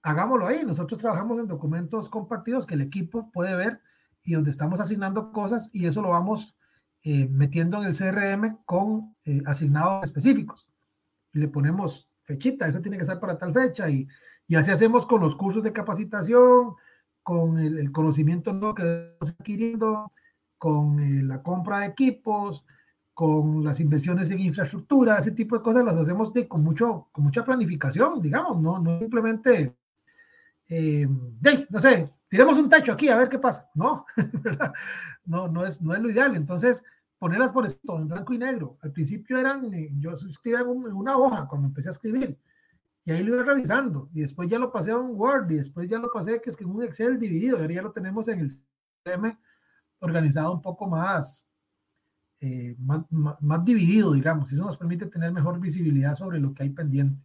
hagámoslo 0.02 0.48
ahí. 0.48 0.64
Nosotros 0.66 1.00
trabajamos 1.00 1.40
en 1.40 1.48
documentos 1.48 2.10
compartidos 2.10 2.66
que 2.66 2.76
el 2.76 2.82
equipo 2.82 3.32
puede 3.32 3.56
ver 3.56 3.82
y 4.24 4.34
donde 4.34 4.52
estamos 4.52 4.80
asignando 4.80 5.32
cosas 5.32 5.70
y 5.74 5.86
eso 5.86 6.02
lo 6.02 6.10
vamos 6.10 6.56
eh, 7.04 7.28
metiendo 7.30 7.82
en 7.82 7.88
el 7.88 7.96
CRM 7.96 8.64
con 8.66 9.16
eh, 9.26 9.42
asignados 9.46 10.04
específicos. 10.04 10.68
Y 11.34 11.40
le 11.40 11.48
ponemos 11.48 12.10
fechita, 12.24 12.68
eso 12.68 12.82
tiene 12.82 12.98
que 12.98 13.06
ser 13.06 13.20
para 13.20 13.38
tal 13.38 13.54
fecha 13.54 13.90
y, 13.90 14.08
y 14.48 14.56
así 14.56 14.72
hacemos 14.72 15.06
con 15.06 15.22
los 15.22 15.36
cursos 15.36 15.64
de 15.64 15.74
capacitación, 15.74 16.76
con 17.24 17.60
el, 17.60 17.92
conocimiento 17.92 18.54
¿no? 18.54 18.74
que 18.76 19.12
estamos 19.14 19.36
adquiriendo, 19.40 20.12
con 20.58 21.00
eh, 21.00 21.24
la 21.24 21.42
compra 21.42 21.80
de 21.80 21.88
equipos, 21.88 22.66
con 23.14 23.64
las 23.64 23.80
inversiones 23.80 24.32
en 24.32 24.40
infraestructura, 24.40 25.18
ese 25.18 25.32
tipo 25.32 25.56
de 25.58 25.62
cosas 25.62 25.86
las 25.86 25.98
hacemos 25.98 26.34
de, 26.34 26.48
con, 26.48 26.64
mucho, 26.64 27.10
con 27.12 27.26
mucha 27.26 27.44
planificación, 27.44 28.22
digamos, 28.22 28.62
no, 28.62 28.80
no 28.80 29.00
simplemente 29.00 29.76
eh, 30.70 31.08
no 31.70 31.80
sé, 31.80 32.12
tiremos 32.30 32.58
un 32.58 32.70
techo 32.70 32.94
aquí 32.94 33.10
a 33.10 33.18
ver 33.18 33.28
qué 33.28 33.40
pasa. 33.40 33.70
No, 33.74 34.06
no, 35.26 35.48
no 35.48 35.66
es, 35.66 35.82
no 35.82 35.94
es 35.94 36.02
lo 36.02 36.10
ideal. 36.10 36.36
Entonces, 36.36 36.84
ponerlas 37.18 37.52
por 37.52 37.66
esto, 37.66 37.98
en 37.98 38.08
blanco 38.08 38.34
y 38.34 38.38
negro. 38.38 38.78
Al 38.82 38.92
principio 38.92 39.38
eran, 39.38 39.74
eh, 39.74 39.90
yo 40.00 40.14
escribía 40.14 40.62
en, 40.62 40.68
una 40.68 41.18
hoja 41.18 41.48
cuando 41.48 41.68
empecé 41.68 41.90
a 41.90 41.92
escribir. 41.92 42.38
Y 43.04 43.12
ahí 43.12 43.24
lo 43.24 43.36
iba 43.36 43.44
revisando. 43.44 44.10
Y 44.14 44.22
después 44.22 44.48
ya 44.48 44.60
lo 44.60 44.72
pasé 44.72 44.92
a 44.92 44.98
un 44.98 45.20
Word. 45.20 45.50
Y 45.52 45.56
después 45.56 45.90
ya 45.90 45.98
lo 45.98 46.12
pasé 46.12 46.40
que 46.42 46.52
es 46.52 46.56
que 46.56 46.64
en 46.64 46.70
un 46.70 46.84
Excel 46.84 47.20
dividido. 47.20 47.58
Ahora 47.58 47.74
ya 47.74 47.82
lo 47.82 47.92
tenemos 47.92 48.28
en 48.28 48.42
el 48.42 48.52
sistema 48.52 49.40
organizado 50.00 50.54
un 50.54 50.62
poco 50.62 50.88
más, 50.88 51.48
eh, 52.40 52.76
más, 52.80 53.06
más, 53.10 53.66
dividido, 53.66 54.14
digamos. 54.14 54.52
Eso 54.52 54.64
nos 54.64 54.78
permite 54.78 55.08
tener 55.08 55.32
mejor 55.32 55.60
visibilidad 55.60 56.16
sobre 56.16 56.40
lo 56.40 56.54
que 56.54 56.64
hay 56.64 56.70
pendiente. 56.70 57.22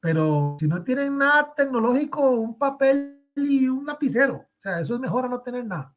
Pero 0.00 0.56
si 0.58 0.66
no 0.66 0.82
tienen 0.82 1.18
nada 1.18 1.52
tecnológico, 1.54 2.30
un 2.30 2.58
papel 2.58 3.22
y 3.36 3.68
un 3.68 3.86
lapicero, 3.86 4.36
o 4.36 4.60
sea, 4.60 4.80
eso 4.80 4.94
es 4.94 5.00
mejor 5.00 5.26
a 5.26 5.28
no 5.28 5.40
tener 5.40 5.64
nada. 5.66 5.94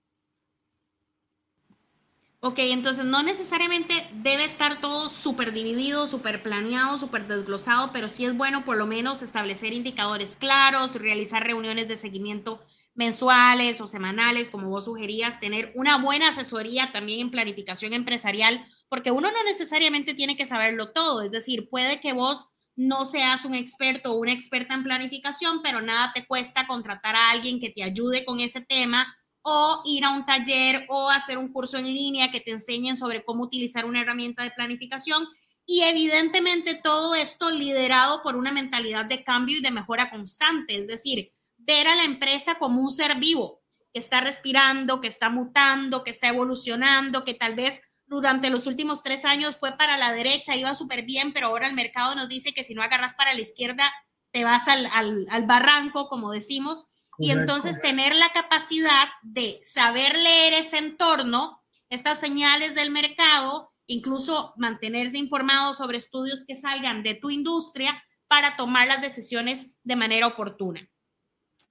Ok, 2.45 2.59
entonces 2.59 3.05
no 3.05 3.23
necesariamente 3.23 3.93
debe 4.15 4.43
estar 4.43 4.81
todo 4.81 5.07
súper 5.07 5.53
dividido, 5.53 6.05
súper 6.05 6.43
planeado, 6.43 6.97
súper 6.97 7.25
desglosado, 7.25 7.91
pero 7.93 8.09
sí 8.09 8.25
es 8.25 8.35
bueno 8.35 8.65
por 8.65 8.75
lo 8.75 8.85
menos 8.85 9.21
establecer 9.21 9.71
indicadores 9.71 10.35
claros, 10.37 10.95
realizar 10.95 11.41
reuniones 11.41 11.87
de 11.87 11.95
seguimiento 11.95 12.61
mensuales 12.95 13.79
o 13.79 13.87
semanales, 13.87 14.49
como 14.49 14.67
vos 14.67 14.85
sugerías, 14.85 15.39
tener 15.39 15.71
una 15.75 15.97
buena 15.97 16.29
asesoría 16.29 16.91
también 16.91 17.21
en 17.21 17.31
planificación 17.31 17.93
empresarial, 17.93 18.65
porque 18.89 19.11
uno 19.11 19.31
no 19.31 19.43
necesariamente 19.45 20.13
tiene 20.13 20.35
que 20.35 20.45
saberlo 20.45 20.91
todo, 20.91 21.21
es 21.21 21.31
decir, 21.31 21.69
puede 21.69 22.01
que 22.01 22.11
vos 22.11 22.49
no 22.75 23.05
seas 23.05 23.45
un 23.45 23.53
experto 23.53 24.11
o 24.11 24.19
una 24.19 24.33
experta 24.33 24.73
en 24.73 24.83
planificación, 24.83 25.61
pero 25.61 25.81
nada 25.81 26.11
te 26.13 26.25
cuesta 26.25 26.67
contratar 26.67 27.15
a 27.15 27.31
alguien 27.31 27.59
que 27.59 27.69
te 27.69 27.83
ayude 27.83 28.25
con 28.25 28.39
ese 28.39 28.61
tema 28.61 29.15
o 29.43 29.81
ir 29.85 30.05
a 30.05 30.11
un 30.11 30.25
taller 30.25 30.85
o 30.89 31.09
hacer 31.09 31.37
un 31.37 31.51
curso 31.51 31.77
en 31.77 31.85
línea 31.85 32.31
que 32.31 32.39
te 32.39 32.51
enseñen 32.51 32.97
sobre 32.97 33.23
cómo 33.23 33.43
utilizar 33.43 33.85
una 33.85 34.01
herramienta 34.01 34.43
de 34.43 34.51
planificación. 34.51 35.27
Y 35.65 35.81
evidentemente 35.83 36.75
todo 36.75 37.15
esto 37.15 37.49
liderado 37.49 38.21
por 38.23 38.35
una 38.35 38.51
mentalidad 38.51 39.05
de 39.05 39.23
cambio 39.23 39.57
y 39.57 39.61
de 39.61 39.71
mejora 39.71 40.09
constante, 40.09 40.75
es 40.75 40.87
decir, 40.87 41.31
ver 41.57 41.87
a 41.87 41.95
la 41.95 42.03
empresa 42.03 42.55
como 42.55 42.81
un 42.81 42.89
ser 42.89 43.15
vivo 43.15 43.61
que 43.93 43.99
está 43.99 44.21
respirando, 44.21 44.99
que 44.99 45.07
está 45.07 45.29
mutando, 45.29 46.03
que 46.03 46.11
está 46.11 46.29
evolucionando, 46.29 47.23
que 47.23 47.33
tal 47.33 47.55
vez 47.55 47.81
durante 48.05 48.49
los 48.49 48.67
últimos 48.67 49.01
tres 49.01 49.25
años 49.25 49.57
fue 49.57 49.77
para 49.77 49.97
la 49.97 50.11
derecha, 50.11 50.55
iba 50.55 50.75
súper 50.75 51.03
bien, 51.03 51.33
pero 51.33 51.47
ahora 51.47 51.67
el 51.67 51.73
mercado 51.73 52.15
nos 52.15 52.29
dice 52.29 52.53
que 52.53 52.63
si 52.63 52.73
no 52.73 52.83
agarras 52.83 53.15
para 53.15 53.33
la 53.33 53.41
izquierda, 53.41 53.91
te 54.31 54.43
vas 54.43 54.67
al, 54.67 54.87
al, 55.29 55.45
barranco, 55.45 56.07
como 56.07 56.31
decimos. 56.31 56.87
y 57.19 57.31
entonces 57.31 57.79
tener 57.81 58.15
la 58.15 58.31
capacidad 58.33 59.07
de 59.21 59.59
saber 59.63 60.17
leer 60.17 60.53
ese 60.53 60.79
entorno, 60.79 61.61
estas 61.89 62.19
señales 62.19 62.73
del 62.73 62.89
mercado, 62.89 63.71
incluso 63.85 64.53
mantenerse 64.57 65.17
informado 65.17 65.73
sobre 65.73 65.99
estudios 65.99 66.45
que 66.45 66.55
salgan 66.55 67.03
de 67.03 67.13
tu 67.15 67.29
industria 67.29 68.03
para 68.27 68.55
tomar 68.55 68.87
las 68.87 69.01
decisiones 69.01 69.67
de 69.83 69.95
manera 69.95 70.25
oportuna. 70.25 70.89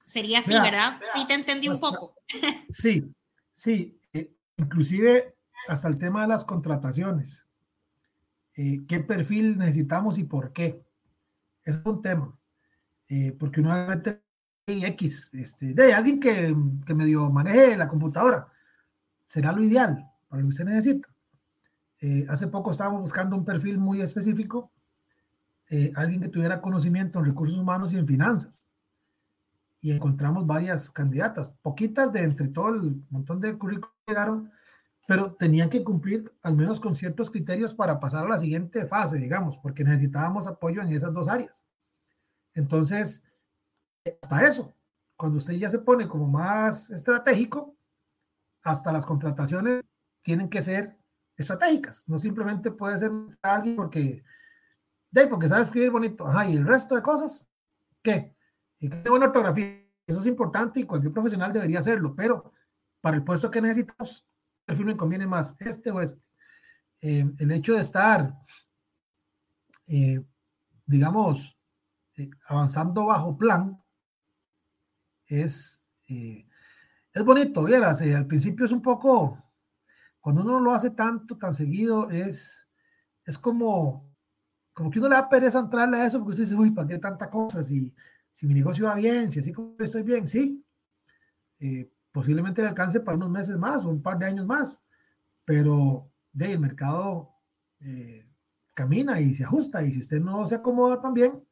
Sería 0.06 0.40
así, 0.40 0.50
¿verdad? 0.50 1.00
sí, 1.14 1.26
te 1.26 1.34
entendí 1.34 1.68
un 1.68 1.80
poco. 1.80 2.14
Sí, 2.70 3.04
sí. 3.54 3.98
Eh, 4.12 4.30
inclusive 4.56 5.34
hasta 5.68 5.88
el 5.88 5.98
tema 5.98 6.22
de 6.22 6.28
las 6.28 6.44
contrataciones. 6.44 7.48
Eh, 8.54 8.84
¿Qué 8.86 9.00
perfil 9.00 9.58
necesitamos 9.58 10.18
y 10.18 10.24
por 10.24 10.52
qué? 10.52 10.84
Es 11.64 11.80
un 11.84 12.02
tema. 12.02 12.36
Eh, 13.08 13.36
porque 13.38 13.60
uno 13.60 13.86
mete 13.86 14.22
X, 14.66 15.32
este, 15.34 15.74
de 15.74 15.92
alguien 15.92 16.20
que, 16.20 16.54
que 16.86 16.94
medio 16.94 17.30
maneje 17.30 17.76
la 17.76 17.88
computadora, 17.88 18.48
será 19.26 19.52
lo 19.52 19.62
ideal 19.62 20.08
para 20.28 20.40
lo 20.40 20.48
que 20.48 20.52
usted 20.52 20.64
necesita. 20.64 21.08
Eh, 22.00 22.26
hace 22.28 22.48
poco 22.48 22.72
estábamos 22.72 23.02
buscando 23.02 23.36
un 23.36 23.44
perfil 23.44 23.78
muy 23.78 24.00
específico, 24.00 24.70
alguien 25.94 26.20
que 26.20 26.28
tuviera 26.28 26.60
conocimiento 26.60 27.18
en 27.18 27.24
recursos 27.24 27.56
humanos 27.56 27.94
y 27.94 27.96
en 27.96 28.06
finanzas. 28.06 28.68
Y 29.80 29.90
encontramos 29.90 30.46
varias 30.46 30.90
candidatas, 30.90 31.48
poquitas 31.62 32.12
de 32.12 32.24
entre 32.24 32.48
todo 32.48 32.68
el 32.74 33.02
montón 33.08 33.40
de 33.40 33.56
currículos 33.56 33.90
que 34.04 34.12
llegaron, 34.12 34.52
pero 35.06 35.34
tenían 35.34 35.68
que 35.68 35.82
cumplir 35.82 36.32
al 36.42 36.54
menos 36.54 36.80
con 36.80 36.94
ciertos 36.94 37.30
criterios 37.30 37.74
para 37.74 37.98
pasar 37.98 38.24
a 38.24 38.28
la 38.28 38.38
siguiente 38.38 38.86
fase, 38.86 39.18
digamos, 39.18 39.58
porque 39.58 39.84
necesitábamos 39.84 40.46
apoyo 40.46 40.80
en 40.80 40.92
esas 40.92 41.12
dos 41.12 41.28
áreas. 41.28 41.64
Entonces, 42.54 43.24
hasta 44.22 44.46
eso, 44.46 44.74
cuando 45.16 45.38
usted 45.38 45.54
ya 45.54 45.68
se 45.68 45.78
pone 45.78 46.08
como 46.08 46.26
más 46.26 46.90
estratégico, 46.90 47.76
hasta 48.62 48.92
las 48.92 49.04
contrataciones 49.04 49.82
tienen 50.22 50.48
que 50.48 50.62
ser 50.62 50.96
estratégicas, 51.36 52.04
no 52.06 52.18
simplemente 52.18 52.70
puede 52.70 52.98
ser 52.98 53.10
alguien 53.42 53.74
porque, 53.74 54.22
de 55.10 55.26
porque 55.26 55.48
sabe 55.48 55.62
escribir 55.62 55.90
bonito, 55.90 56.26
ajá, 56.26 56.46
y 56.46 56.56
el 56.56 56.66
resto 56.66 56.94
de 56.94 57.02
cosas, 57.02 57.44
¿qué? 58.02 58.36
Y 58.78 58.88
qué 58.88 59.08
buena 59.08 59.26
ortografía, 59.26 59.82
eso 60.06 60.20
es 60.20 60.26
importante 60.26 60.80
y 60.80 60.84
cualquier 60.84 61.12
profesional 61.12 61.52
debería 61.52 61.80
hacerlo, 61.80 62.14
pero 62.14 62.52
para 63.00 63.16
el 63.16 63.24
puesto 63.24 63.50
que 63.50 63.60
necesitamos, 63.60 64.26
perfil 64.64 64.86
me 64.86 64.96
conviene 64.96 65.26
más, 65.26 65.56
este 65.60 65.90
o 65.90 66.00
este. 66.00 66.26
Eh, 67.00 67.28
el 67.38 67.50
hecho 67.50 67.74
de 67.74 67.80
estar, 67.80 68.32
eh, 69.86 70.24
digamos, 70.86 71.58
eh, 72.16 72.30
avanzando 72.46 73.06
bajo 73.06 73.36
plan 73.36 73.82
es, 75.26 75.82
eh, 76.08 76.46
es 77.12 77.24
bonito, 77.24 77.64
vieras, 77.64 78.00
al 78.02 78.26
principio 78.26 78.66
es 78.66 78.72
un 78.72 78.82
poco, 78.82 79.42
cuando 80.20 80.42
uno 80.42 80.60
lo 80.60 80.72
hace 80.72 80.90
tanto, 80.90 81.36
tan 81.36 81.54
seguido, 81.54 82.10
es, 82.10 82.68
es 83.24 83.36
como, 83.38 84.14
como 84.72 84.90
que 84.90 84.98
uno 84.98 85.08
le 85.08 85.16
da 85.16 85.28
pereza 85.28 85.58
entrarle 85.58 85.96
a 85.98 86.06
eso 86.06 86.18
porque 86.18 86.32
usted 86.32 86.44
dice, 86.44 86.54
uy, 86.54 86.70
¿para 86.70 86.88
qué 86.88 86.98
tanta 86.98 87.28
cosa? 87.28 87.62
Si, 87.64 87.92
si 88.32 88.46
mi 88.46 88.54
negocio 88.54 88.86
va 88.86 88.94
bien, 88.94 89.30
si 89.30 89.40
así 89.40 89.52
como 89.52 89.74
estoy 89.78 90.02
bien, 90.02 90.26
sí. 90.26 90.64
Posiblemente 92.12 92.62
le 92.62 92.68
alcance 92.68 93.00
para 93.00 93.16
unos 93.16 93.30
meses 93.30 93.58
más 93.58 93.84
o 93.84 93.88
un 93.88 94.02
par 94.02 94.18
de 94.18 94.26
años 94.26 94.46
más, 94.46 94.84
pero 95.44 96.10
el 96.38 96.60
mercado 96.60 97.30
eh, 97.80 98.26
camina 98.74 99.20
y 99.20 99.34
se 99.34 99.44
ajusta 99.44 99.82
y 99.82 99.92
si 99.92 100.00
usted 100.00 100.20
no 100.20 100.46
se 100.46 100.56
acomoda 100.56 101.00
también, 101.00 101.42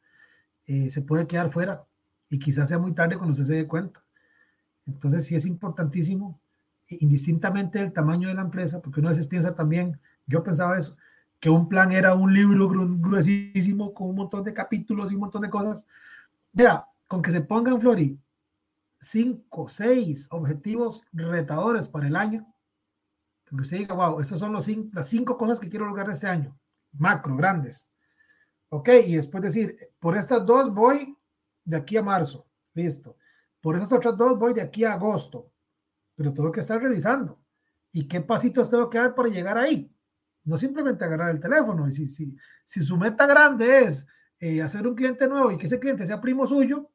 eh, 0.67 0.91
se 0.91 1.03
puede 1.03 1.27
quedar 1.27 1.51
fuera 1.51 1.85
y 2.29 2.39
quizás 2.39 2.69
sea 2.69 2.79
muy 2.79 2.93
tarde 2.93 3.17
cuando 3.17 3.33
usted 3.33 3.45
se 3.45 3.55
dé 3.55 3.67
cuenta. 3.67 4.03
Entonces 4.87 5.27
sí 5.27 5.35
es 5.35 5.47
importantísimo, 5.47 6.41
indistintamente 6.89 7.79
del 7.79 7.93
tamaño 7.93 8.29
de 8.29 8.35
la 8.35 8.43
empresa, 8.43 8.81
porque 8.81 9.01
uno 9.01 9.09
a 9.09 9.13
veces 9.13 9.27
piensa 9.27 9.55
también, 9.55 9.99
yo 10.27 10.43
pensaba 10.43 10.79
eso, 10.79 10.97
que 11.39 11.51
un 11.51 11.69
plan 11.69 11.93
era 11.93 12.15
un 12.15 12.33
libro 12.33 12.69
gruesísimo 12.69 13.95
con 13.95 14.11
un 14.11 14.17
montón 14.17 14.45
de 14.45 14.55
capítulos 14.55 15.11
y 15.11 15.15
un 15.15 15.21
montón 15.21 15.43
de 15.43 15.51
cosas. 15.51 15.87
Vea, 16.53 16.85
con 17.07 17.23
que 17.23 17.31
se 17.31 17.41
pongan, 17.41 17.81
Flori, 17.81 18.19
cinco, 19.01 19.69
seis 19.69 20.29
objetivos 20.31 21.03
retadores 21.13 21.89
para 21.89 22.07
el 22.07 22.17
año, 22.17 22.47
que 23.47 23.57
usted 23.57 23.79
diga, 23.79 23.95
wow, 23.95 24.21
esas 24.21 24.39
son 24.39 24.53
los 24.53 24.69
las 24.93 25.09
cinco 25.09 25.37
cosas 25.37 25.59
que 25.59 25.69
quiero 25.69 25.87
lograr 25.87 26.09
este 26.11 26.27
año, 26.27 26.57
macro, 26.93 27.37
grandes. 27.37 27.91
Ok, 28.69 28.89
y 29.07 29.17
después 29.17 29.43
decir, 29.43 29.77
por 29.99 30.17
estas 30.17 30.47
dos 30.47 30.73
voy 30.73 31.17
de 31.65 31.77
aquí 31.77 31.97
a 31.97 32.03
marzo, 32.03 32.47
listo. 32.75 33.17
Por 33.61 33.77
esas 33.77 33.93
otras 33.93 34.17
dos 34.17 34.39
voy 34.39 34.55
de 34.55 34.63
aquí 34.63 34.85
a 34.85 34.93
agosto, 34.93 35.51
pero 36.15 36.33
tengo 36.33 36.53
que 36.53 36.61
estar 36.61 36.81
revisando. 36.81 37.41
¿Y 37.93 38.07
qué 38.07 38.21
pasitos 38.21 38.71
tengo 38.71 38.89
que 38.89 38.99
dar 38.99 39.15
para 39.15 39.29
llegar 39.29 39.59
ahí? 39.59 39.93
No 40.45 40.57
simplemente 40.57 41.05
agarrar 41.05 41.31
el 41.31 41.41
teléfono. 41.41 41.89
Y 41.89 41.93
si, 41.93 42.07
si, 42.07 42.37
si 42.65 42.83
su 42.83 42.97
meta 42.97 43.27
grande 43.27 43.81
es 43.81 44.07
eh, 44.39 44.63
hacer 44.63 44.87
un 44.87 44.95
cliente 44.95 45.27
nuevo 45.27 45.51
y 45.51 45.59
que 45.59 45.67
ese 45.67 45.81
cliente 45.81 46.07
sea 46.07 46.21
primo 46.21 46.47
suyo, 46.47 46.89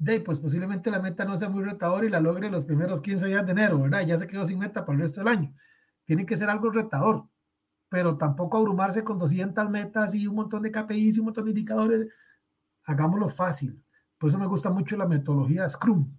de 0.00 0.18
pues 0.20 0.38
posiblemente 0.38 0.90
la 0.90 0.98
meta 0.98 1.26
no 1.26 1.36
sea 1.36 1.50
muy 1.50 1.62
retadora 1.62 2.06
y 2.06 2.08
la 2.08 2.20
logre 2.20 2.50
los 2.50 2.64
primeros 2.64 3.02
15 3.02 3.26
días 3.26 3.44
de 3.44 3.52
enero, 3.52 3.82
¿verdad? 3.82 4.00
Ya 4.06 4.16
se 4.16 4.26
quedó 4.26 4.46
sin 4.46 4.58
meta 4.58 4.86
para 4.86 4.96
el 4.96 5.02
resto 5.02 5.20
del 5.20 5.28
año. 5.28 5.54
Tiene 6.06 6.24
que 6.24 6.38
ser 6.38 6.48
algo 6.48 6.70
retador, 6.70 7.28
pero 7.90 8.16
tampoco 8.16 8.56
abrumarse 8.56 9.04
con 9.04 9.18
200 9.18 9.68
metas 9.68 10.14
y 10.14 10.26
un 10.26 10.36
montón 10.36 10.62
de 10.62 10.72
KPIs 10.72 11.16
y 11.16 11.20
un 11.20 11.26
montón 11.26 11.44
de 11.44 11.50
indicadores. 11.50 12.08
Hagámoslo 12.84 13.28
fácil. 13.28 13.84
Por 14.16 14.30
eso 14.30 14.38
me 14.38 14.46
gusta 14.46 14.70
mucho 14.70 14.96
la 14.96 15.06
metodología 15.06 15.68
Scrum, 15.68 16.10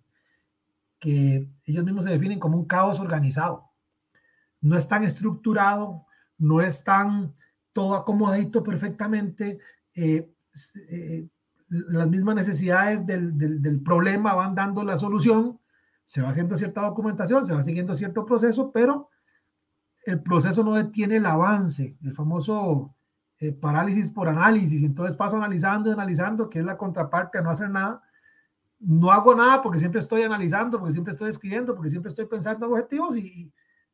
que 0.99 1.49
ellos 1.65 1.83
mismos 1.83 2.05
se 2.05 2.11
definen 2.11 2.39
como 2.39 2.57
un 2.57 2.65
caos 2.65 2.99
organizado. 2.99 3.71
No 4.59 4.77
es 4.77 4.87
tan 4.87 5.03
estructurado, 5.03 6.05
no 6.37 6.61
es 6.61 6.83
tan 6.83 7.33
todo 7.73 7.95
acomodadito 7.95 8.63
perfectamente. 8.63 9.57
Eh, 9.95 10.31
eh, 10.87 11.27
las 11.71 12.09
mismas 12.09 12.35
necesidades 12.35 13.05
del, 13.05 13.37
del, 13.37 13.81
problema 13.81 14.33
van 14.33 14.53
dando 14.53 14.83
la 14.83 14.97
solución, 14.97 15.57
se 16.03 16.21
va 16.21 16.29
haciendo 16.29 16.57
cierta 16.57 16.81
documentación, 16.81 17.45
se 17.45 17.53
va 17.53 17.63
siguiendo 17.63 17.95
cierto 17.95 18.25
proceso, 18.25 18.71
pero 18.73 19.09
el 20.03 20.21
proceso 20.21 20.63
no 20.63 20.73
detiene 20.73 21.17
el 21.17 21.25
avance, 21.25 21.95
el 22.03 22.13
famoso 22.13 22.93
eh, 23.39 23.53
parálisis 23.53 24.09
por 24.09 24.27
análisis, 24.27 24.83
entonces 24.83 25.15
paso 25.15 25.37
analizando 25.37 25.89
y 25.89 25.93
analizando, 25.93 26.49
que 26.49 26.59
es 26.59 26.65
la 26.65 26.77
contraparte 26.77 27.37
a 27.37 27.41
no 27.41 27.51
hacer 27.51 27.69
nada. 27.69 28.03
No 28.79 29.11
hago 29.11 29.33
nada 29.33 29.61
porque 29.61 29.79
siempre 29.79 29.99
estoy 29.99 30.23
analizando, 30.23 30.77
porque 30.77 30.93
siempre 30.93 31.13
estoy 31.13 31.29
escribiendo, 31.29 31.73
porque 31.73 31.89
siempre 31.89 32.09
estoy 32.09 32.25
pensando 32.25 32.65
en 32.65 32.73
objetivos 32.73 33.15
y, 33.15 33.51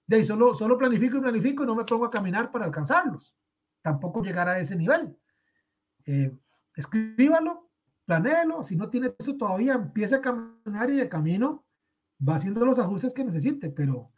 de 0.08 0.16
ahí 0.16 0.24
solo, 0.24 0.56
solo 0.56 0.78
planifico 0.78 1.18
y 1.18 1.22
planifico 1.22 1.64
y 1.64 1.68
no 1.68 1.76
me 1.76 1.84
pongo 1.84 2.06
a 2.06 2.10
caminar 2.10 2.52
para 2.52 2.66
alcanzarlos. 2.66 3.36
Tampoco 3.82 4.24
llegar 4.24 4.48
a 4.48 4.58
ese 4.58 4.76
nivel. 4.76 5.16
Eh, 6.06 6.36
escríbalo, 6.76 7.67
planéelo, 8.08 8.64
si 8.64 8.78
no 8.78 8.90
tiene 8.90 9.14
eso 9.20 9.36
todavía, 9.36 9.74
empiece 9.74 10.16
a 10.16 10.22
caminar 10.22 10.90
y 10.90 10.96
de 10.96 11.10
camino 11.10 11.66
va 12.28 12.36
haciendo 12.36 12.66
los 12.66 12.80
ajustes 12.80 13.14
que 13.14 13.26
necesite, 13.26 13.70
pero 13.70 14.12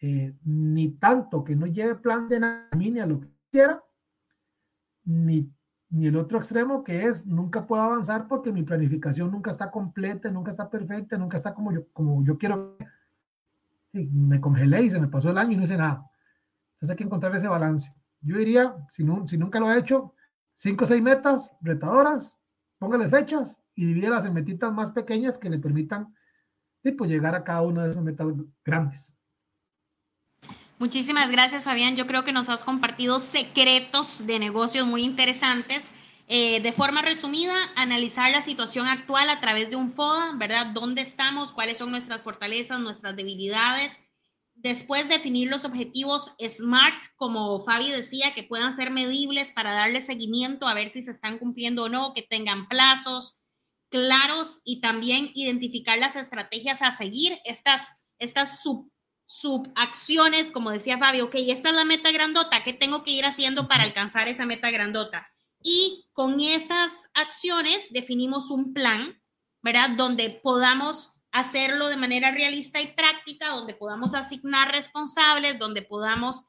eh, 0.00 0.34
ni 0.44 0.92
tanto 0.92 1.44
que 1.44 1.54
no 1.54 1.66
lleve 1.66 1.96
plan 1.96 2.28
de 2.28 2.40
nada 2.40 2.68
a 2.72 3.06
lo 3.06 3.20
que 3.20 3.28
quiera, 3.52 3.84
ni, 5.04 5.52
ni 5.90 6.06
el 6.06 6.16
otro 6.16 6.38
extremo 6.38 6.82
que 6.82 7.04
es 7.04 7.26
nunca 7.26 7.66
puedo 7.66 7.82
avanzar 7.82 8.26
porque 8.26 8.50
mi 8.52 8.62
planificación 8.62 9.30
nunca 9.30 9.50
está 9.50 9.70
completa, 9.70 10.30
nunca 10.30 10.50
está 10.50 10.70
perfecta, 10.70 11.18
nunca 11.18 11.36
está 11.36 11.52
como 11.52 11.72
yo, 11.72 11.86
como 11.92 12.24
yo 12.24 12.38
quiero. 12.38 12.78
me 13.92 14.40
congelé 14.40 14.82
y 14.82 14.90
se 14.90 14.98
me 14.98 15.08
pasó 15.08 15.28
el 15.30 15.38
año 15.38 15.52
y 15.52 15.56
no 15.56 15.64
hice 15.64 15.76
nada. 15.76 16.10
Entonces 16.70 16.90
hay 16.90 16.96
que 16.96 17.04
encontrar 17.04 17.36
ese 17.36 17.48
balance. 17.48 17.94
Yo 18.22 18.38
diría, 18.38 18.74
si, 18.92 19.04
no, 19.04 19.28
si 19.28 19.36
nunca 19.36 19.60
lo 19.60 19.70
he 19.70 19.78
hecho, 19.78 20.14
cinco 20.54 20.84
o 20.84 20.86
seis 20.86 21.02
metas 21.02 21.52
retadoras, 21.60 22.35
póngale 22.78 23.08
fechas 23.08 23.58
y 23.74 23.86
divídelas 23.86 24.24
en 24.24 24.34
metitas 24.34 24.72
más 24.72 24.90
pequeñas 24.90 25.38
que 25.38 25.50
le 25.50 25.58
permitan 25.58 26.14
pues, 26.96 27.10
llegar 27.10 27.34
a 27.34 27.44
cada 27.44 27.62
una 27.62 27.84
de 27.84 27.90
esas 27.90 28.02
metas 28.02 28.28
grandes. 28.64 29.12
Muchísimas 30.78 31.30
gracias, 31.30 31.64
Fabián. 31.64 31.96
Yo 31.96 32.06
creo 32.06 32.24
que 32.24 32.32
nos 32.32 32.48
has 32.48 32.64
compartido 32.64 33.18
secretos 33.18 34.26
de 34.26 34.38
negocios 34.38 34.86
muy 34.86 35.02
interesantes. 35.02 35.90
Eh, 36.28 36.60
de 36.60 36.72
forma 36.72 37.02
resumida, 37.02 37.54
analizar 37.76 38.30
la 38.32 38.42
situación 38.42 38.88
actual 38.88 39.30
a 39.30 39.40
través 39.40 39.70
de 39.70 39.76
un 39.76 39.90
FODA, 39.90 40.32
¿verdad? 40.36 40.66
¿Dónde 40.74 41.00
estamos? 41.00 41.52
¿Cuáles 41.52 41.78
son 41.78 41.92
nuestras 41.92 42.20
fortalezas, 42.20 42.80
nuestras 42.80 43.14
debilidades? 43.16 43.92
Después 44.66 45.08
definir 45.08 45.48
los 45.48 45.64
objetivos 45.64 46.32
SMART, 46.40 47.14
como 47.14 47.60
Fabi 47.60 47.88
decía, 47.92 48.34
que 48.34 48.42
puedan 48.42 48.74
ser 48.74 48.90
medibles 48.90 49.50
para 49.50 49.72
darle 49.72 50.02
seguimiento 50.02 50.66
a 50.66 50.74
ver 50.74 50.88
si 50.88 51.02
se 51.02 51.12
están 51.12 51.38
cumpliendo 51.38 51.84
o 51.84 51.88
no, 51.88 52.14
que 52.14 52.22
tengan 52.22 52.66
plazos 52.66 53.38
claros 53.90 54.62
y 54.64 54.80
también 54.80 55.30
identificar 55.34 55.98
las 55.98 56.16
estrategias 56.16 56.82
a 56.82 56.90
seguir, 56.90 57.38
estas, 57.44 57.82
estas 58.18 58.60
sub, 58.60 58.90
subacciones, 59.24 60.50
como 60.50 60.72
decía 60.72 60.98
Fabi, 60.98 61.20
ok, 61.20 61.36
esta 61.36 61.68
es 61.68 61.74
la 61.76 61.84
meta 61.84 62.10
grandota, 62.10 62.64
¿qué 62.64 62.72
tengo 62.72 63.04
que 63.04 63.12
ir 63.12 63.24
haciendo 63.24 63.68
para 63.68 63.84
alcanzar 63.84 64.26
esa 64.26 64.46
meta 64.46 64.72
grandota? 64.72 65.28
Y 65.62 66.08
con 66.12 66.40
esas 66.40 67.08
acciones 67.14 67.86
definimos 67.90 68.50
un 68.50 68.74
plan, 68.74 69.22
¿verdad? 69.62 69.90
Donde 69.90 70.40
podamos 70.42 71.12
hacerlo 71.38 71.88
de 71.88 71.96
manera 71.96 72.30
realista 72.30 72.80
y 72.80 72.88
práctica, 72.88 73.50
donde 73.50 73.74
podamos 73.74 74.14
asignar 74.14 74.72
responsables, 74.72 75.58
donde 75.58 75.82
podamos 75.82 76.44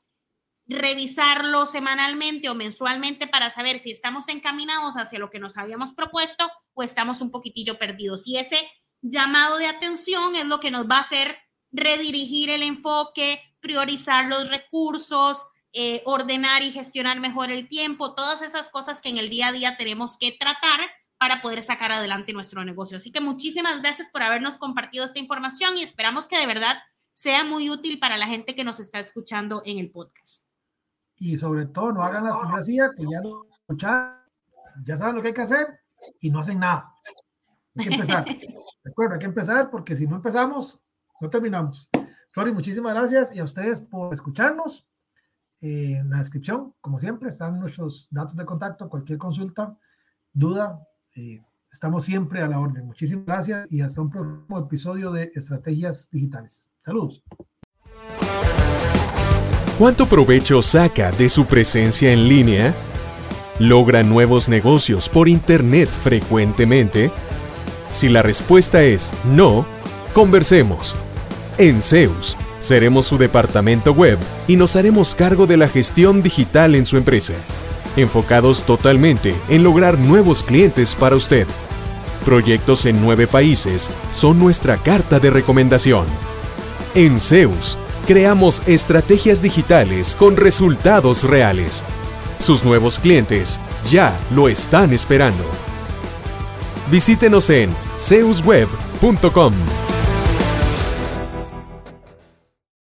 revisarlo 0.65 1.65
semanalmente 1.65 2.49
o 2.49 2.55
mensualmente 2.55 3.27
para 3.27 3.49
saber 3.49 3.79
si 3.79 3.91
estamos 3.91 4.27
encaminados 4.27 4.95
hacia 4.95 5.19
lo 5.19 5.29
que 5.29 5.39
nos 5.39 5.57
habíamos 5.57 5.93
propuesto 5.93 6.49
o 6.73 6.83
estamos 6.83 7.21
un 7.21 7.31
poquitillo 7.31 7.77
perdidos. 7.77 8.27
Y 8.27 8.37
ese 8.37 8.69
llamado 9.01 9.57
de 9.57 9.67
atención 9.67 10.35
es 10.35 10.45
lo 10.45 10.59
que 10.59 10.71
nos 10.71 10.87
va 10.87 10.97
a 10.97 11.01
hacer 11.01 11.37
redirigir 11.71 12.49
el 12.49 12.63
enfoque, 12.63 13.41
priorizar 13.59 14.27
los 14.27 14.49
recursos, 14.49 15.45
eh, 15.73 16.01
ordenar 16.05 16.63
y 16.63 16.71
gestionar 16.71 17.19
mejor 17.19 17.51
el 17.51 17.67
tiempo, 17.67 18.15
todas 18.15 18.41
esas 18.41 18.69
cosas 18.69 19.01
que 19.01 19.09
en 19.09 19.17
el 19.17 19.29
día 19.29 19.49
a 19.49 19.51
día 19.51 19.77
tenemos 19.77 20.17
que 20.17 20.31
tratar 20.31 20.79
para 21.17 21.41
poder 21.41 21.61
sacar 21.61 21.91
adelante 21.91 22.33
nuestro 22.33 22.63
negocio. 22.63 22.97
Así 22.97 23.11
que 23.11 23.21
muchísimas 23.21 23.81
gracias 23.81 24.09
por 24.11 24.23
habernos 24.23 24.57
compartido 24.57 25.05
esta 25.05 25.19
información 25.19 25.77
y 25.77 25.83
esperamos 25.83 26.27
que 26.27 26.37
de 26.37 26.47
verdad 26.47 26.77
sea 27.11 27.43
muy 27.43 27.69
útil 27.69 27.99
para 27.99 28.17
la 28.17 28.27
gente 28.27 28.55
que 28.55 28.63
nos 28.63 28.79
está 28.79 28.99
escuchando 28.99 29.61
en 29.65 29.79
el 29.79 29.89
podcast. 29.89 30.43
Y 31.15 31.37
sobre 31.37 31.65
todo, 31.65 31.91
no 31.91 32.03
hagan 32.03 32.23
las 32.23 32.37
que 32.37 32.43
yo 32.43 32.55
hacía, 32.55 32.91
que 32.95 33.03
ya 33.03 33.19
lo 33.21 33.47
escucharon, 33.49 34.17
ya 34.83 34.97
saben 34.97 35.15
lo 35.15 35.21
que 35.21 35.29
hay 35.29 35.33
que 35.33 35.41
hacer 35.41 35.79
y 36.19 36.29
no 36.29 36.41
hacen 36.41 36.59
nada. 36.59 36.93
Hay 37.75 37.87
que 37.87 37.93
empezar. 37.93 38.23
Recuerda, 38.83 39.15
hay 39.15 39.19
que 39.19 39.25
empezar 39.25 39.71
porque 39.71 39.95
si 39.95 40.05
no 40.05 40.17
empezamos, 40.17 40.79
no 41.19 41.29
terminamos. 41.29 41.89
Flori, 42.29 42.51
muchísimas 42.51 42.93
gracias 42.93 43.35
y 43.35 43.39
a 43.39 43.43
ustedes 43.43 43.79
por 43.79 44.13
escucharnos. 44.13 44.85
Eh, 45.61 45.95
en 45.97 46.11
la 46.11 46.19
descripción, 46.19 46.75
como 46.81 46.99
siempre, 46.99 47.29
están 47.29 47.59
nuestros 47.59 48.07
datos 48.11 48.35
de 48.35 48.45
contacto, 48.45 48.87
cualquier 48.89 49.17
consulta, 49.17 49.75
duda, 50.31 50.79
eh, 51.17 51.41
estamos 51.71 52.05
siempre 52.05 52.41
a 52.41 52.47
la 52.47 52.59
orden. 52.59 52.85
Muchísimas 52.85 53.25
gracias 53.25 53.71
y 53.71 53.81
hasta 53.81 54.01
un 54.01 54.09
próximo 54.09 54.59
episodio 54.59 55.11
de 55.11 55.31
Estrategias 55.35 56.09
Digitales. 56.11 56.69
Saludos. 56.83 57.23
¿Cuánto 59.77 60.05
provecho 60.07 60.61
saca 60.61 61.11
de 61.11 61.29
su 61.29 61.45
presencia 61.45 62.11
en 62.11 62.27
línea? 62.27 62.73
¿Logra 63.59 64.03
nuevos 64.03 64.49
negocios 64.49 65.09
por 65.09 65.27
Internet 65.27 65.89
frecuentemente? 65.89 67.11
Si 67.91 68.09
la 68.09 68.21
respuesta 68.21 68.83
es 68.83 69.11
no, 69.25 69.65
conversemos. 70.13 70.95
En 71.57 71.81
Zeus, 71.81 72.37
seremos 72.59 73.05
su 73.05 73.17
departamento 73.17 73.91
web 73.93 74.19
y 74.47 74.55
nos 74.55 74.75
haremos 74.75 75.15
cargo 75.15 75.47
de 75.47 75.57
la 75.57 75.67
gestión 75.67 76.21
digital 76.21 76.75
en 76.75 76.85
su 76.85 76.97
empresa 76.97 77.33
enfocados 77.97 78.63
totalmente 78.63 79.35
en 79.49 79.63
lograr 79.63 79.99
nuevos 79.99 80.43
clientes 80.43 80.95
para 80.95 81.15
usted. 81.15 81.47
Proyectos 82.23 82.85
en 82.85 83.01
nueve 83.01 83.27
países 83.27 83.89
son 84.11 84.39
nuestra 84.39 84.77
carta 84.77 85.19
de 85.19 85.29
recomendación. 85.29 86.05
En 86.95 87.19
Zeus, 87.19 87.77
creamos 88.05 88.61
estrategias 88.65 89.41
digitales 89.41 90.15
con 90.15 90.37
resultados 90.37 91.23
reales. 91.23 91.83
Sus 92.39 92.63
nuevos 92.63 92.99
clientes 92.99 93.59
ya 93.89 94.17
lo 94.33 94.47
están 94.47 94.93
esperando. 94.93 95.43
Visítenos 96.91 97.49
en 97.49 97.69
zeusweb.com. 97.99 99.53